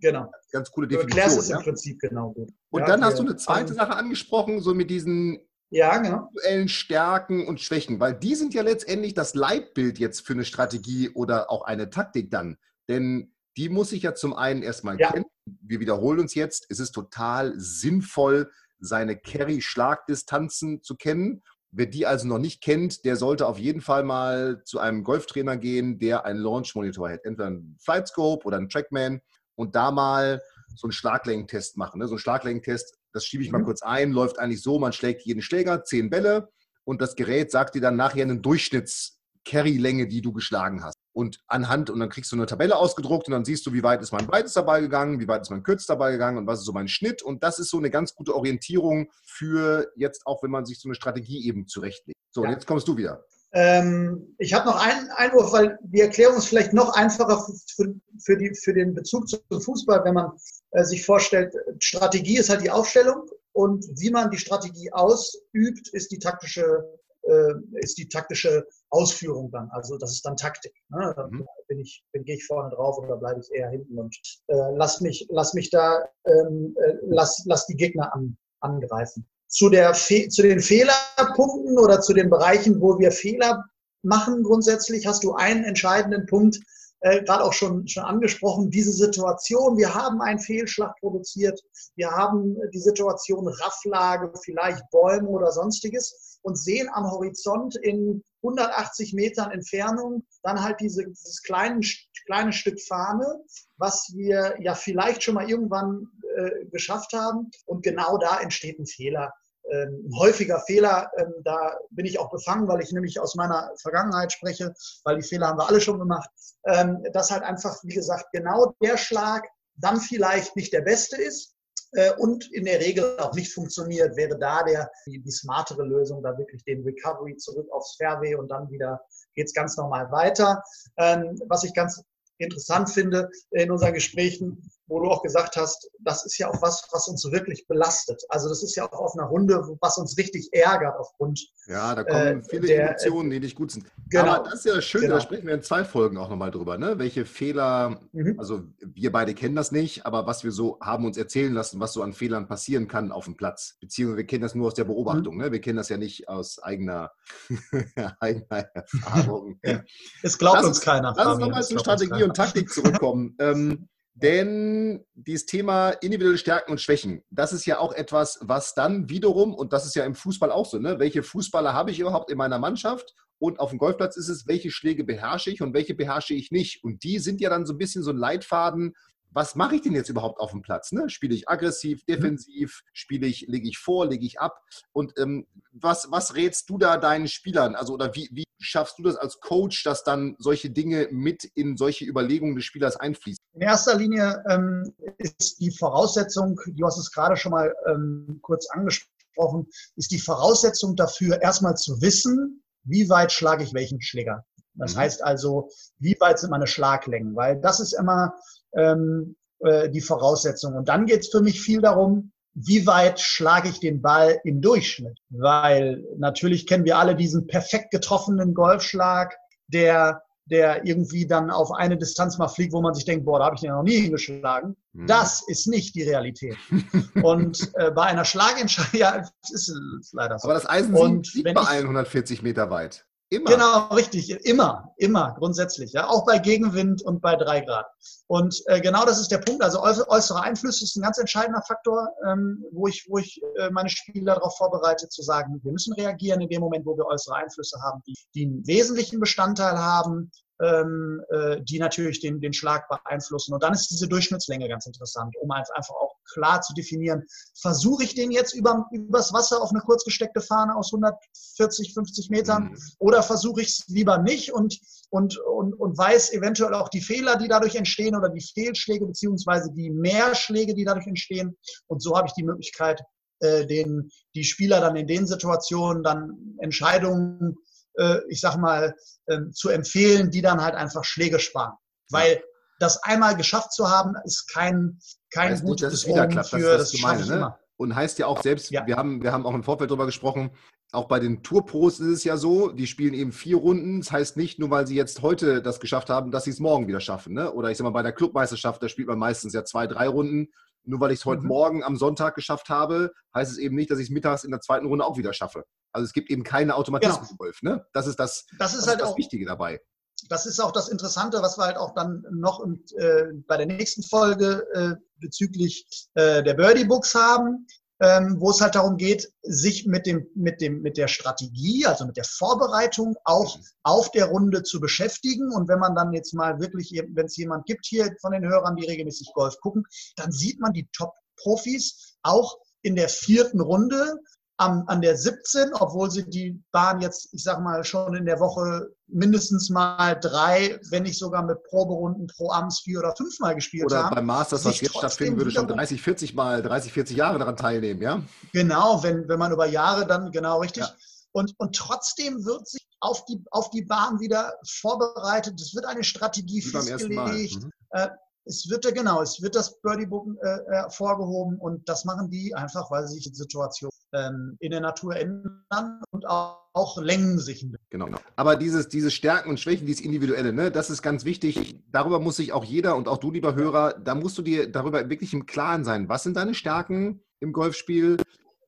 Genau. 0.00 0.30
Ganz 0.52 0.70
coole 0.70 0.88
Definition. 0.88 1.10
Du 1.10 1.16
erklärst 1.16 1.38
es 1.38 1.50
im 1.50 1.62
Prinzip 1.62 1.98
genau. 2.00 2.34
Und 2.70 2.80
ja, 2.80 2.86
dann 2.86 3.04
hast 3.04 3.18
du 3.18 3.22
eine 3.22 3.36
zweite 3.36 3.74
Sache 3.74 3.94
angesprochen, 3.94 4.60
so 4.60 4.74
mit 4.74 4.90
diesen 4.90 5.40
ja, 5.70 5.98
genau. 5.98 6.16
aktuellen 6.16 6.68
Stärken 6.68 7.46
und 7.46 7.60
Schwächen, 7.60 8.00
weil 8.00 8.14
die 8.14 8.34
sind 8.34 8.54
ja 8.54 8.62
letztendlich 8.62 9.14
das 9.14 9.34
Leitbild 9.34 9.98
jetzt 9.98 10.26
für 10.26 10.32
eine 10.32 10.44
Strategie 10.44 11.10
oder 11.10 11.50
auch 11.50 11.62
eine 11.62 11.90
Taktik 11.90 12.30
dann. 12.30 12.56
Denn 12.88 13.34
die 13.56 13.68
muss 13.68 13.92
ich 13.92 14.02
ja 14.02 14.14
zum 14.14 14.34
einen 14.34 14.62
erstmal 14.62 14.98
ja. 14.98 15.12
kennen. 15.12 15.26
Wir 15.62 15.80
wiederholen 15.80 16.20
uns 16.20 16.34
jetzt. 16.34 16.66
Es 16.70 16.78
ist 16.78 16.92
total 16.92 17.54
sinnvoll, 17.56 18.50
seine 18.78 19.16
Carry-Schlagdistanzen 19.16 20.82
zu 20.82 20.96
kennen. 20.96 21.42
Wer 21.70 21.86
die 21.86 22.06
also 22.06 22.26
noch 22.26 22.38
nicht 22.38 22.62
kennt, 22.62 23.04
der 23.04 23.16
sollte 23.16 23.46
auf 23.46 23.58
jeden 23.58 23.82
Fall 23.82 24.04
mal 24.04 24.62
zu 24.64 24.78
einem 24.78 25.04
Golftrainer 25.04 25.58
gehen, 25.58 25.98
der 25.98 26.24
einen 26.24 26.40
Launch-Monitor 26.40 27.10
hat. 27.10 27.24
Entweder 27.24 27.48
einen 27.48 27.76
Flightscope 27.82 28.46
oder 28.46 28.56
einen 28.56 28.70
Trackman 28.70 29.20
und 29.58 29.74
da 29.74 29.90
mal 29.90 30.40
so 30.74 30.86
einen 30.86 30.92
Schlaglenkentest 30.92 31.76
machen. 31.76 31.98
Ne? 31.98 32.06
So 32.06 32.14
einen 32.14 32.20
Schlaglenkentest, 32.20 32.94
das 33.12 33.24
schiebe 33.24 33.42
ich 33.42 33.50
mal 33.50 33.58
mhm. 33.58 33.64
kurz 33.64 33.82
ein, 33.82 34.12
läuft 34.12 34.38
eigentlich 34.38 34.62
so, 34.62 34.78
man 34.78 34.92
schlägt 34.92 35.22
jeden 35.22 35.42
Schläger, 35.42 35.84
zehn 35.84 36.08
Bälle 36.08 36.48
und 36.84 37.02
das 37.02 37.16
Gerät 37.16 37.50
sagt 37.50 37.74
dir 37.74 37.80
dann 37.82 37.96
nachher 37.96 38.22
einen 38.22 38.40
Durchschnitts-Carry-Länge, 38.40 40.06
die 40.06 40.22
du 40.22 40.32
geschlagen 40.32 40.84
hast. 40.84 40.94
Und 41.12 41.40
anhand, 41.48 41.90
und 41.90 41.98
dann 41.98 42.10
kriegst 42.10 42.30
du 42.30 42.36
eine 42.36 42.46
Tabelle 42.46 42.76
ausgedruckt 42.76 43.26
und 43.26 43.32
dann 43.32 43.44
siehst 43.44 43.66
du, 43.66 43.72
wie 43.72 43.82
weit 43.82 44.00
ist 44.00 44.12
mein 44.12 44.28
weitester 44.28 44.62
Ball 44.62 44.80
gegangen, 44.80 45.18
wie 45.18 45.26
weit 45.26 45.42
ist 45.42 45.50
mein 45.50 45.64
kürzester 45.64 45.96
Ball 45.96 46.12
gegangen 46.12 46.38
und 46.38 46.46
was 46.46 46.60
ist 46.60 46.66
so 46.66 46.72
mein 46.72 46.86
Schnitt. 46.86 47.22
Und 47.22 47.42
das 47.42 47.58
ist 47.58 47.70
so 47.70 47.78
eine 47.78 47.90
ganz 47.90 48.14
gute 48.14 48.36
Orientierung 48.36 49.10
für 49.24 49.90
jetzt 49.96 50.26
auch, 50.26 50.44
wenn 50.44 50.52
man 50.52 50.64
sich 50.64 50.80
so 50.80 50.88
eine 50.88 50.94
Strategie 50.94 51.44
eben 51.44 51.66
zurechtlegt. 51.66 52.20
So, 52.30 52.44
ja. 52.44 52.52
jetzt 52.52 52.66
kommst 52.66 52.86
du 52.86 52.96
wieder. 52.96 53.24
Ähm, 53.52 54.34
ich 54.38 54.52
habe 54.52 54.66
noch 54.66 54.76
einen 54.76 55.10
Einwurf, 55.10 55.52
weil 55.52 55.78
die 55.82 56.00
Erklärung 56.00 56.36
ist 56.36 56.48
vielleicht 56.48 56.74
noch 56.74 56.94
einfacher 56.94 57.46
für, 57.74 57.94
für, 58.20 58.36
die, 58.36 58.54
für 58.54 58.74
den 58.74 58.94
Bezug 58.94 59.28
zum 59.28 59.40
Fußball, 59.60 60.04
wenn 60.04 60.14
man 60.14 60.32
äh, 60.72 60.84
sich 60.84 61.04
vorstellt, 61.04 61.54
Strategie 61.78 62.36
ist 62.36 62.50
halt 62.50 62.62
die 62.62 62.70
Aufstellung 62.70 63.26
und 63.52 63.86
wie 63.96 64.10
man 64.10 64.30
die 64.30 64.36
Strategie 64.36 64.92
ausübt, 64.92 65.88
ist 65.88 66.12
die 66.12 66.18
taktische, 66.18 66.84
äh, 67.22 67.54
ist 67.80 67.96
die 67.96 68.08
taktische 68.08 68.66
Ausführung 68.90 69.50
dann. 69.50 69.70
Also 69.70 69.96
das 69.96 70.12
ist 70.12 70.26
dann 70.26 70.36
Taktik. 70.36 70.74
Ne? 70.90 71.14
Mhm. 71.30 71.46
bin 71.68 71.80
ich, 71.80 72.04
bin, 72.12 72.24
gehe 72.24 72.36
ich 72.36 72.46
vorne 72.46 72.74
drauf 72.74 72.98
oder 72.98 73.16
bleibe 73.16 73.40
ich 73.40 73.50
eher 73.50 73.70
hinten 73.70 73.98
und 73.98 74.14
äh, 74.48 74.54
lass 74.76 75.00
mich, 75.00 75.26
lass 75.30 75.54
mich 75.54 75.70
da, 75.70 76.04
ähm, 76.26 76.76
äh, 76.84 76.96
lass, 77.02 77.42
lass 77.46 77.66
die 77.66 77.76
Gegner 77.76 78.14
an, 78.14 78.36
angreifen 78.60 79.26
zu, 79.48 79.70
der 79.70 79.92
zu 79.94 80.42
den 80.42 80.60
Fehlerpunkten 80.60 81.78
oder 81.78 82.00
zu 82.00 82.14
den 82.14 82.30
Bereichen, 82.30 82.80
wo 82.80 82.98
wir 82.98 83.10
Fehler 83.10 83.64
machen 84.02 84.42
grundsätzlich, 84.42 85.06
hast 85.06 85.24
du 85.24 85.34
einen 85.34 85.64
entscheidenden 85.64 86.26
Punkt 86.26 86.58
äh, 87.00 87.22
gerade 87.22 87.44
auch 87.44 87.52
schon, 87.52 87.86
schon 87.86 88.02
angesprochen, 88.02 88.70
diese 88.70 88.92
Situation, 88.92 89.78
wir 89.78 89.94
haben 89.94 90.20
einen 90.20 90.40
Fehlschlag 90.40 90.96
produziert, 90.98 91.60
wir 91.94 92.10
haben 92.10 92.56
die 92.72 92.80
Situation 92.80 93.46
Rafflage, 93.46 94.32
vielleicht 94.44 94.82
Bäume 94.90 95.28
oder 95.28 95.52
sonstiges 95.52 96.38
und 96.42 96.58
sehen 96.58 96.88
am 96.92 97.08
Horizont 97.08 97.76
in 97.76 98.22
180 98.42 99.14
Metern 99.14 99.52
Entfernung 99.52 100.24
dann 100.42 100.62
halt 100.62 100.80
diese, 100.80 101.04
dieses 101.04 101.42
kleine, 101.42 101.80
kleine 102.26 102.52
Stück 102.52 102.80
Fahne, 102.80 103.44
was 103.76 104.12
wir 104.14 104.56
ja 104.60 104.74
vielleicht 104.74 105.22
schon 105.22 105.34
mal 105.34 105.48
irgendwann 105.48 106.08
äh, 106.38 106.66
geschafft 106.70 107.12
haben. 107.12 107.50
Und 107.66 107.82
genau 107.82 108.18
da 108.18 108.40
entsteht 108.40 108.78
ein 108.78 108.86
Fehler 108.86 109.32
ähm, 109.70 110.04
ein 110.06 110.18
häufiger 110.18 110.60
Fehler. 110.60 111.10
Ähm, 111.18 111.32
da 111.44 111.76
bin 111.90 112.06
ich 112.06 112.18
auch 112.18 112.30
befangen, 112.30 112.68
weil 112.68 112.80
ich 112.80 112.92
nämlich 112.92 113.20
aus 113.20 113.34
meiner 113.34 113.70
Vergangenheit 113.80 114.32
spreche, 114.32 114.72
weil 115.04 115.16
die 115.16 115.26
Fehler 115.26 115.48
haben 115.48 115.58
wir 115.58 115.68
alle 115.68 115.80
schon 115.80 115.98
gemacht. 115.98 116.30
Ähm, 116.64 117.04
dass 117.12 117.30
halt 117.30 117.42
einfach, 117.42 117.76
wie 117.84 117.94
gesagt, 117.94 118.26
genau 118.32 118.74
der 118.82 118.96
Schlag 118.96 119.46
dann 119.76 120.00
vielleicht 120.00 120.56
nicht 120.56 120.72
der 120.72 120.80
beste 120.80 121.16
ist 121.16 121.54
äh, 121.92 122.12
und 122.14 122.50
in 122.52 122.64
der 122.64 122.80
Regel 122.80 123.18
auch 123.18 123.34
nicht 123.34 123.52
funktioniert, 123.52 124.16
wäre 124.16 124.38
da 124.38 124.62
der, 124.62 124.90
die, 125.06 125.20
die 125.20 125.30
smartere 125.30 125.84
Lösung, 125.84 126.22
da 126.22 126.36
wirklich 126.36 126.64
den 126.64 126.82
Recovery 126.82 127.36
zurück 127.36 127.68
aufs 127.70 127.96
Fairway 127.96 128.34
und 128.34 128.48
dann 128.48 128.70
wieder 128.70 129.00
geht 129.34 129.46
es 129.46 129.54
ganz 129.54 129.76
normal 129.76 130.10
weiter. 130.10 130.62
was 130.96 131.62
ich 131.62 131.72
ganz 131.74 132.02
interessant 132.38 132.90
finde 132.90 133.30
in 133.50 133.70
unseren 133.70 133.94
Gesprächen, 133.94 134.68
wo 134.88 135.00
du 135.00 135.08
auch 135.08 135.22
gesagt 135.22 135.56
hast, 135.56 135.90
das 136.00 136.24
ist 136.24 136.38
ja 136.38 136.48
auch 136.48 136.62
was, 136.62 136.82
was 136.92 137.08
uns 137.08 137.30
wirklich 137.30 137.66
belastet. 137.66 138.22
Also 138.30 138.48
das 138.48 138.62
ist 138.62 138.74
ja 138.74 138.90
auch 138.90 138.98
auf 138.98 139.14
einer 139.16 139.28
Runde, 139.28 139.76
was 139.80 139.98
uns 139.98 140.16
richtig 140.16 140.48
ärgert 140.52 140.96
aufgrund. 140.98 141.40
Ja, 141.66 141.94
da 141.94 142.04
kommen 142.04 142.40
äh, 142.40 142.42
viele 142.42 142.66
der, 142.66 142.88
Emotionen, 142.90 143.30
die 143.30 143.40
nicht 143.40 143.54
gut 143.54 143.70
sind. 143.70 143.86
Genau, 144.08 144.32
Aber 144.32 144.44
das 144.44 144.64
ist 144.64 144.64
ja 144.64 144.80
schön, 144.80 145.02
genau. 145.02 145.16
da 145.16 145.20
sprechen 145.20 145.46
wir 145.46 145.54
in 145.54 145.62
zwei 145.62 145.84
Folgen 145.84 146.16
auch 146.16 146.30
nochmal 146.30 146.50
drüber, 146.50 146.78
ne? 146.78 146.98
Welche 146.98 147.26
Fehler, 147.26 148.00
mhm. 148.12 148.38
also 148.38 148.62
wir 148.80 149.12
beide 149.12 149.34
kennen 149.34 149.54
das 149.54 149.72
nicht, 149.72 150.06
aber 150.06 150.26
was 150.26 150.44
wir 150.44 150.52
so 150.52 150.78
haben 150.80 151.04
uns 151.04 151.18
erzählen 151.18 151.52
lassen, 151.52 151.80
was 151.80 151.92
so 151.92 152.02
an 152.02 152.14
Fehlern 152.14 152.48
passieren 152.48 152.88
kann 152.88 153.12
auf 153.12 153.26
dem 153.26 153.36
Platz. 153.36 153.76
Beziehungsweise 153.80 154.16
wir 154.16 154.26
kennen 154.26 154.42
das 154.42 154.54
nur 154.54 154.68
aus 154.68 154.74
der 154.74 154.84
Beobachtung, 154.84 155.34
mhm. 155.34 155.42
ne? 155.42 155.52
Wir 155.52 155.60
kennen 155.60 155.76
das 155.76 155.90
ja 155.90 155.98
nicht 155.98 156.28
aus 156.28 156.62
eigener, 156.62 157.12
eigener 158.20 158.70
Erfahrung. 158.72 159.58
ja. 159.64 159.82
Es 160.22 160.38
glaubt 160.38 160.58
lass 160.58 160.66
uns 160.66 160.80
keiner. 160.80 161.12
Lass 161.14 161.26
uns 161.26 161.38
nochmal 161.38 161.62
zu 161.62 161.78
Strategie 161.78 162.22
und 162.22 162.34
Taktik 162.34 162.70
zurückkommen. 162.70 163.36
ähm, 163.38 163.88
denn 164.20 165.04
dieses 165.14 165.46
Thema 165.46 165.90
individuelle 165.90 166.38
Stärken 166.38 166.72
und 166.72 166.80
Schwächen, 166.80 167.22
das 167.30 167.52
ist 167.52 167.66
ja 167.66 167.78
auch 167.78 167.92
etwas, 167.92 168.38
was 168.42 168.74
dann 168.74 169.08
wiederum, 169.08 169.54
und 169.54 169.72
das 169.72 169.86
ist 169.86 169.94
ja 169.94 170.04
im 170.04 170.14
Fußball 170.14 170.50
auch 170.50 170.66
so, 170.66 170.78
ne? 170.78 170.98
welche 170.98 171.22
Fußballer 171.22 171.72
habe 171.72 171.90
ich 171.90 172.00
überhaupt 172.00 172.30
in 172.30 172.38
meiner 172.38 172.58
Mannschaft? 172.58 173.14
Und 173.40 173.60
auf 173.60 173.70
dem 173.70 173.78
Golfplatz 173.78 174.16
ist 174.16 174.28
es, 174.28 174.48
welche 174.48 174.72
Schläge 174.72 175.04
beherrsche 175.04 175.50
ich 175.50 175.62
und 175.62 175.72
welche 175.72 175.94
beherrsche 175.94 176.34
ich 176.34 176.50
nicht. 176.50 176.82
Und 176.82 177.04
die 177.04 177.20
sind 177.20 177.40
ja 177.40 177.48
dann 177.48 177.66
so 177.66 177.74
ein 177.74 177.78
bisschen 177.78 178.02
so 178.02 178.10
ein 178.10 178.16
Leitfaden, 178.16 178.94
was 179.30 179.54
mache 179.54 179.76
ich 179.76 179.82
denn 179.82 179.92
jetzt 179.92 180.08
überhaupt 180.08 180.40
auf 180.40 180.50
dem 180.52 180.62
Platz? 180.62 180.92
Ne? 180.92 181.08
Spiele 181.08 181.34
ich 181.34 181.48
aggressiv, 181.48 182.02
mhm. 182.06 182.12
defensiv, 182.12 182.82
spiele 182.92 183.26
ich, 183.26 183.46
lege 183.48 183.68
ich 183.68 183.78
vor, 183.78 184.06
lege 184.06 184.24
ich 184.24 184.40
ab? 184.40 184.62
Und 184.92 185.18
ähm, 185.18 185.46
was, 185.72 186.10
was 186.10 186.34
rätst 186.34 186.68
du 186.70 186.78
da 186.78 186.96
deinen 186.96 187.28
Spielern? 187.28 187.74
Also, 187.74 187.94
oder 187.94 188.14
wie, 188.14 188.28
wie 188.32 188.44
schaffst 188.58 188.98
du 188.98 189.02
das 189.02 189.16
als 189.16 189.40
Coach, 189.40 189.84
dass 189.84 190.02
dann 190.02 190.36
solche 190.38 190.70
Dinge 190.70 191.08
mit 191.10 191.44
in 191.54 191.76
solche 191.76 192.04
Überlegungen 192.04 192.56
des 192.56 192.64
Spielers 192.64 192.96
einfließen? 192.96 193.38
In 193.54 193.62
erster 193.62 193.96
Linie 193.96 194.42
ähm, 194.48 194.92
ist 195.18 195.60
die 195.60 195.70
Voraussetzung, 195.70 196.58
du 196.74 196.86
hast 196.86 196.98
es 196.98 197.12
gerade 197.12 197.36
schon 197.36 197.52
mal 197.52 197.74
ähm, 197.86 198.38
kurz 198.42 198.68
angesprochen, 198.70 199.66
ist 199.96 200.10
die 200.10 200.18
Voraussetzung 200.18 200.96
dafür, 200.96 201.40
erstmal 201.42 201.76
zu 201.76 202.00
wissen, 202.00 202.62
wie 202.84 203.08
weit 203.08 203.32
schlage 203.32 203.64
ich 203.64 203.74
welchen 203.74 204.00
Schläger. 204.00 204.44
Das 204.74 204.94
mhm. 204.94 205.00
heißt 205.00 205.24
also, 205.24 205.68
wie 205.98 206.16
weit 206.20 206.38
sind 206.38 206.50
meine 206.50 206.66
Schlaglängen? 206.66 207.34
Weil 207.36 207.60
das 207.60 207.80
ist 207.80 207.92
immer 207.92 208.32
ähm, 208.74 209.36
äh, 209.60 209.90
die 209.90 210.00
Voraussetzung. 210.00 210.74
Und 210.74 210.88
dann 210.88 211.06
geht 211.06 211.20
es 211.20 211.28
für 211.28 211.40
mich 211.40 211.60
viel 211.60 211.80
darum, 211.80 212.32
wie 212.54 212.86
weit 212.86 213.20
schlage 213.20 213.68
ich 213.68 213.80
den 213.80 214.02
Ball 214.02 214.40
im 214.44 214.60
Durchschnitt? 214.60 215.18
Weil 215.30 216.04
natürlich 216.16 216.66
kennen 216.66 216.84
wir 216.84 216.98
alle 216.98 217.14
diesen 217.14 217.46
perfekt 217.46 217.90
getroffenen 217.90 218.54
Golfschlag, 218.54 219.36
der, 219.68 220.22
der 220.46 220.84
irgendwie 220.84 221.26
dann 221.26 221.50
auf 221.50 221.72
eine 221.72 221.96
Distanz 221.96 222.38
mal 222.38 222.48
fliegt, 222.48 222.72
wo 222.72 222.80
man 222.80 222.94
sich 222.94 223.04
denkt, 223.04 223.24
boah, 223.24 223.38
da 223.38 223.46
habe 223.46 223.56
ich 223.56 223.60
den 223.60 223.70
noch 223.70 223.82
nie 223.82 224.00
hingeschlagen. 224.00 224.76
Mhm. 224.92 225.06
Das 225.06 225.42
ist 225.46 225.66
nicht 225.66 225.94
die 225.94 226.02
Realität. 226.02 226.56
Und 227.22 227.70
äh, 227.74 227.90
bei 227.90 228.04
einer 228.04 228.24
Schlagentscheidung, 228.24 228.90
ja, 229.00 229.16
ist 229.52 229.68
es 229.68 230.10
leider 230.12 230.38
so. 230.38 230.44
Aber 230.46 230.54
das 230.54 230.68
Eisen 230.68 231.22
liegt 231.34 231.54
bei 231.54 231.62
140 231.62 232.42
Meter 232.42 232.70
weit. 232.70 233.07
Immer. 233.30 233.50
Genau, 233.50 233.86
richtig. 233.88 234.30
Immer, 234.46 234.94
immer, 234.96 235.34
grundsätzlich. 235.38 235.92
Ja, 235.92 236.08
auch 236.08 236.24
bei 236.24 236.38
Gegenwind 236.38 237.02
und 237.02 237.20
bei 237.20 237.36
drei 237.36 237.60
Grad. 237.60 237.86
Und 238.26 238.62
äh, 238.66 238.80
genau 238.80 239.04
das 239.04 239.20
ist 239.20 239.30
der 239.30 239.38
Punkt. 239.38 239.62
Also 239.62 239.82
äußere 239.82 240.40
Einflüsse 240.42 240.84
ist 240.84 240.96
ein 240.96 241.02
ganz 241.02 241.18
entscheidender 241.18 241.62
Faktor, 241.66 242.08
ähm, 242.26 242.64
wo 242.72 242.86
ich, 242.86 243.06
wo 243.08 243.18
ich 243.18 243.40
äh, 243.58 243.68
meine 243.70 243.90
Spieler 243.90 244.36
darauf 244.36 244.56
vorbereite, 244.56 245.10
zu 245.10 245.22
sagen, 245.22 245.60
wir 245.62 245.72
müssen 245.72 245.92
reagieren 245.92 246.40
in 246.40 246.48
dem 246.48 246.60
Moment, 246.60 246.86
wo 246.86 246.96
wir 246.96 247.04
äußere 247.04 247.36
Einflüsse 247.36 247.78
haben, 247.82 248.02
die, 248.06 248.14
die 248.34 248.46
einen 248.46 248.66
wesentlichen 248.66 249.20
Bestandteil 249.20 249.78
haben, 249.78 250.30
ähm, 250.62 251.22
äh, 251.30 251.60
die 251.62 251.78
natürlich 251.78 252.20
den, 252.20 252.40
den 252.40 252.52
Schlag 252.52 252.88
beeinflussen. 252.88 253.52
Und 253.52 253.62
dann 253.62 253.74
ist 253.74 253.90
diese 253.90 254.08
Durchschnittslänge 254.08 254.68
ganz 254.68 254.86
interessant, 254.86 255.34
um 255.40 255.50
einfach 255.50 255.94
auch 255.94 256.07
klar 256.32 256.60
zu 256.60 256.74
definieren, 256.74 257.24
versuche 257.60 258.04
ich 258.04 258.14
den 258.14 258.30
jetzt 258.30 258.54
über, 258.54 258.86
übers 258.92 259.32
Wasser 259.32 259.62
auf 259.62 259.70
eine 259.70 259.80
kurz 259.80 260.04
gesteckte 260.04 260.40
Fahne 260.40 260.76
aus 260.76 260.92
140, 260.92 261.94
50 261.94 262.30
Metern 262.30 262.64
mhm. 262.64 262.78
oder 262.98 263.22
versuche 263.22 263.62
ich 263.62 263.68
es 263.68 263.84
lieber 263.88 264.18
nicht 264.18 264.52
und, 264.52 264.78
und, 265.10 265.38
und, 265.38 265.74
und 265.74 265.96
weiß 265.96 266.32
eventuell 266.32 266.74
auch 266.74 266.88
die 266.88 267.00
Fehler, 267.00 267.36
die 267.36 267.48
dadurch 267.48 267.76
entstehen 267.76 268.16
oder 268.16 268.28
die 268.28 268.44
Fehlschläge 268.44 269.06
beziehungsweise 269.06 269.72
die 269.72 269.90
Mehrschläge, 269.90 270.74
die 270.74 270.84
dadurch 270.84 271.06
entstehen. 271.06 271.56
Und 271.86 272.02
so 272.02 272.16
habe 272.16 272.28
ich 272.28 272.34
die 272.34 272.44
Möglichkeit, 272.44 273.02
äh, 273.40 273.66
den, 273.66 274.10
die 274.34 274.44
Spieler 274.44 274.80
dann 274.80 274.96
in 274.96 275.06
den 275.06 275.26
Situationen 275.26 276.02
dann 276.02 276.56
Entscheidungen 276.60 277.56
äh, 277.98 278.20
ich 278.28 278.40
sag 278.40 278.56
mal, 278.56 278.94
ähm, 279.28 279.52
zu 279.52 279.68
empfehlen, 279.68 280.30
die 280.30 280.42
dann 280.42 280.62
halt 280.62 280.74
einfach 280.74 281.04
Schläge 281.04 281.38
sparen. 281.38 281.74
Weil 282.10 282.42
das 282.78 283.02
einmal 283.02 283.36
geschafft 283.36 283.72
zu 283.72 283.90
haben, 283.90 284.14
ist 284.24 284.52
kein, 284.52 284.98
kein 285.32 285.50
heißt 285.52 285.64
gutes 285.64 286.04
nicht, 286.04 286.16
dass 286.16 286.44
es 286.44 286.50
für 286.50 286.58
das, 286.58 286.90
das, 286.90 286.92
das 286.92 287.00
meine, 287.00 287.26
ne? 287.26 287.54
Und 287.76 287.94
heißt 287.94 288.18
ja 288.18 288.26
auch 288.26 288.42
selbst, 288.42 288.70
ja. 288.70 288.86
wir, 288.86 288.96
haben, 288.96 289.22
wir 289.22 289.30
haben 289.32 289.46
auch 289.46 289.54
im 289.54 289.62
Vorfeld 289.62 289.90
darüber 289.90 290.06
gesprochen, 290.06 290.50
auch 290.90 291.06
bei 291.06 291.20
den 291.20 291.42
Tourpros 291.42 292.00
ist 292.00 292.08
es 292.08 292.24
ja 292.24 292.36
so, 292.36 292.70
die 292.70 292.86
spielen 292.86 293.12
eben 293.12 293.30
vier 293.30 293.56
Runden. 293.56 294.00
Das 294.00 294.10
heißt 294.10 294.36
nicht 294.36 294.58
nur, 294.58 294.70
weil 294.70 294.86
sie 294.86 294.96
jetzt 294.96 295.20
heute 295.20 295.60
das 295.60 295.80
geschafft 295.80 296.08
haben, 296.08 296.30
dass 296.30 296.44
sie 296.44 296.50
es 296.50 296.60
morgen 296.60 296.88
wieder 296.88 297.00
schaffen. 297.00 297.34
Ne? 297.34 297.52
Oder 297.52 297.70
ich 297.70 297.76
sag 297.76 297.84
mal, 297.84 297.90
bei 297.90 298.02
der 298.02 298.12
Clubmeisterschaft, 298.12 298.82
da 298.82 298.88
spielt 298.88 299.08
man 299.08 299.18
meistens 299.18 299.52
ja 299.52 299.64
zwei, 299.64 299.86
drei 299.86 300.08
Runden. 300.08 300.48
Nur 300.84 301.00
weil 301.00 301.12
ich 301.12 301.18
es 301.18 301.26
heute 301.26 301.42
mhm. 301.42 301.48
Morgen 301.48 301.84
am 301.84 301.96
Sonntag 301.96 302.34
geschafft 302.34 302.70
habe, 302.70 303.12
heißt 303.34 303.52
es 303.52 303.58
eben 303.58 303.76
nicht, 303.76 303.90
dass 303.90 303.98
ich 303.98 304.06
es 304.06 304.10
mittags 304.10 304.44
in 304.44 304.50
der 304.50 304.60
zweiten 304.60 304.86
Runde 304.86 305.04
auch 305.04 305.18
wieder 305.18 305.34
schaffe. 305.34 305.64
Also 305.92 306.06
es 306.06 306.14
gibt 306.14 306.30
eben 306.30 306.42
keine 306.42 306.74
Automatismen 306.74 307.18
genau. 307.18 307.30
im 307.30 307.36
Golf. 307.36 307.62
Ne? 307.62 307.86
Das 307.92 308.06
ist 308.06 308.18
das, 308.18 308.46
das, 308.58 308.72
ist 308.72 308.80
das, 308.80 308.88
halt 308.88 309.00
ist 309.00 309.08
das 309.10 309.16
Wichtige 309.18 309.44
dabei. 309.44 309.80
Das 310.28 310.46
ist 310.46 310.60
auch 310.60 310.72
das 310.72 310.88
Interessante, 310.88 311.40
was 311.42 311.58
wir 311.58 311.64
halt 311.64 311.76
auch 311.76 311.94
dann 311.94 312.24
noch 312.30 312.58
und, 312.58 312.92
äh, 312.96 313.28
bei 313.46 313.56
der 313.56 313.66
nächsten 313.66 314.02
Folge 314.02 314.66
äh, 314.74 314.94
bezüglich 315.18 315.86
äh, 316.14 316.42
der 316.42 316.54
Birdie 316.54 316.84
Books 316.84 317.14
haben 317.14 317.66
ähm, 318.00 318.36
wo 318.38 318.50
es 318.50 318.60
halt 318.60 318.74
darum 318.74 318.96
geht, 318.96 319.32
sich 319.42 319.86
mit, 319.86 320.06
dem, 320.06 320.26
mit, 320.34 320.60
dem, 320.60 320.82
mit 320.82 320.96
der 320.96 321.08
Strategie, 321.08 321.84
also 321.86 322.06
mit 322.06 322.16
der 322.16 322.24
Vorbereitung 322.24 323.16
auch 323.24 323.56
mhm. 323.56 323.62
auf 323.82 324.10
der 324.12 324.26
Runde 324.26 324.62
zu 324.62 324.80
beschäftigen. 324.80 325.52
Und 325.52 325.68
wenn 325.68 325.80
man 325.80 325.94
dann 325.94 326.12
jetzt 326.12 326.32
mal 326.32 326.60
wirklich, 326.60 326.92
wenn 326.92 327.26
es 327.26 327.36
jemand 327.36 327.66
gibt 327.66 327.86
hier 327.86 328.14
von 328.20 328.32
den 328.32 328.46
Hörern, 328.46 328.76
die 328.76 328.86
regelmäßig 328.86 329.32
Golf 329.34 329.58
gucken, 329.60 329.84
dann 330.16 330.30
sieht 330.30 330.60
man 330.60 330.72
die 330.72 330.88
Top-Profis 330.92 332.16
auch 332.22 332.58
in 332.82 332.94
der 332.94 333.08
vierten 333.08 333.60
Runde 333.60 334.14
am, 334.58 334.84
an 334.88 335.00
der 335.00 335.16
17, 335.16 335.72
obwohl 335.74 336.10
sie 336.10 336.28
die 336.28 336.62
Bahn 336.72 337.00
jetzt, 337.00 337.32
ich 337.32 337.42
sag 337.42 337.60
mal, 337.60 337.84
schon 337.84 338.14
in 338.14 338.26
der 338.26 338.40
Woche 338.40 338.88
mindestens 339.06 339.70
mal 339.70 340.14
drei, 340.14 340.80
wenn 340.90 341.04
nicht 341.04 341.18
sogar 341.18 341.44
mit 341.44 341.62
Proberunden 341.64 342.26
pro 342.26 342.50
Amts 342.50 342.80
vier 342.80 342.98
oder 342.98 343.14
fünfmal 343.16 343.54
gespielt 343.54 343.86
oder 343.86 343.98
haben. 343.98 344.06
Oder 344.06 344.16
beim 344.16 344.26
Masters, 344.26 344.64
was 344.64 344.80
jetzt 344.80 344.96
stattfinden 344.96 345.38
würde, 345.38 345.52
schon 345.52 345.68
30, 345.68 346.02
40 346.02 346.34
Mal, 346.34 346.62
30, 346.62 346.92
40 346.92 347.16
Jahre 347.16 347.38
daran 347.38 347.56
teilnehmen, 347.56 348.02
ja? 348.02 348.22
Genau, 348.52 349.02
wenn, 349.02 349.28
wenn 349.28 349.38
man 349.38 349.52
über 349.52 349.66
Jahre 349.66 350.06
dann, 350.06 350.32
genau 350.32 350.60
richtig. 350.60 350.82
Ja. 350.82 350.92
Und, 351.32 351.54
und 351.58 351.76
trotzdem 351.76 352.44
wird 352.44 352.66
sich 352.66 352.86
auf 353.00 353.24
die, 353.26 353.42
auf 353.52 353.70
die 353.70 353.82
Bahn 353.82 354.18
wieder 354.18 354.54
vorbereitet. 354.66 355.60
Es 355.60 355.74
wird 355.74 355.86
eine 355.86 356.02
Strategie 356.02 356.62
festgelegt. 356.62 357.62
Mhm. 357.62 357.72
Äh, 357.90 358.08
es 358.48 358.68
wird 358.70 358.84
ja 358.84 358.90
genau, 358.90 359.20
es 359.20 359.42
wird 359.42 359.54
das 359.54 359.80
Birdie-Book 359.80 360.26
äh, 360.42 360.58
hervorgehoben 360.70 361.58
und 361.58 361.88
das 361.88 362.04
machen 362.04 362.30
die 362.30 362.54
einfach, 362.54 362.90
weil 362.90 363.06
sich 363.06 363.24
die 363.24 363.34
Situation 363.34 363.90
ähm, 364.12 364.56
in 364.60 364.70
der 364.70 364.80
Natur 364.80 365.16
ändern 365.16 366.00
und 366.10 366.26
auch, 366.26 366.58
auch 366.72 367.00
Längen 367.00 367.38
sich 367.38 367.62
ändern. 367.62 367.80
Genau. 367.90 368.08
Aber 368.36 368.56
dieses, 368.56 368.88
diese 368.88 369.10
Stärken 369.10 369.50
und 369.50 369.60
Schwächen, 369.60 369.86
dieses 369.86 370.04
Individuelle, 370.04 370.52
ne, 370.52 370.70
das 370.70 370.90
ist 370.90 371.02
ganz 371.02 371.24
wichtig. 371.24 371.82
Darüber 371.92 372.20
muss 372.20 372.36
sich 372.36 372.52
auch 372.52 372.64
jeder 372.64 372.96
und 372.96 373.06
auch 373.06 373.18
du, 373.18 373.30
lieber 373.30 373.54
Hörer, 373.54 373.92
da 373.92 374.14
musst 374.14 374.38
du 374.38 374.42
dir 374.42 374.70
darüber 374.70 375.08
wirklich 375.10 375.34
im 375.34 375.46
Klaren 375.46 375.84
sein. 375.84 376.08
Was 376.08 376.22
sind 376.22 376.36
deine 376.36 376.54
Stärken 376.54 377.22
im 377.40 377.52
Golfspiel? 377.52 378.16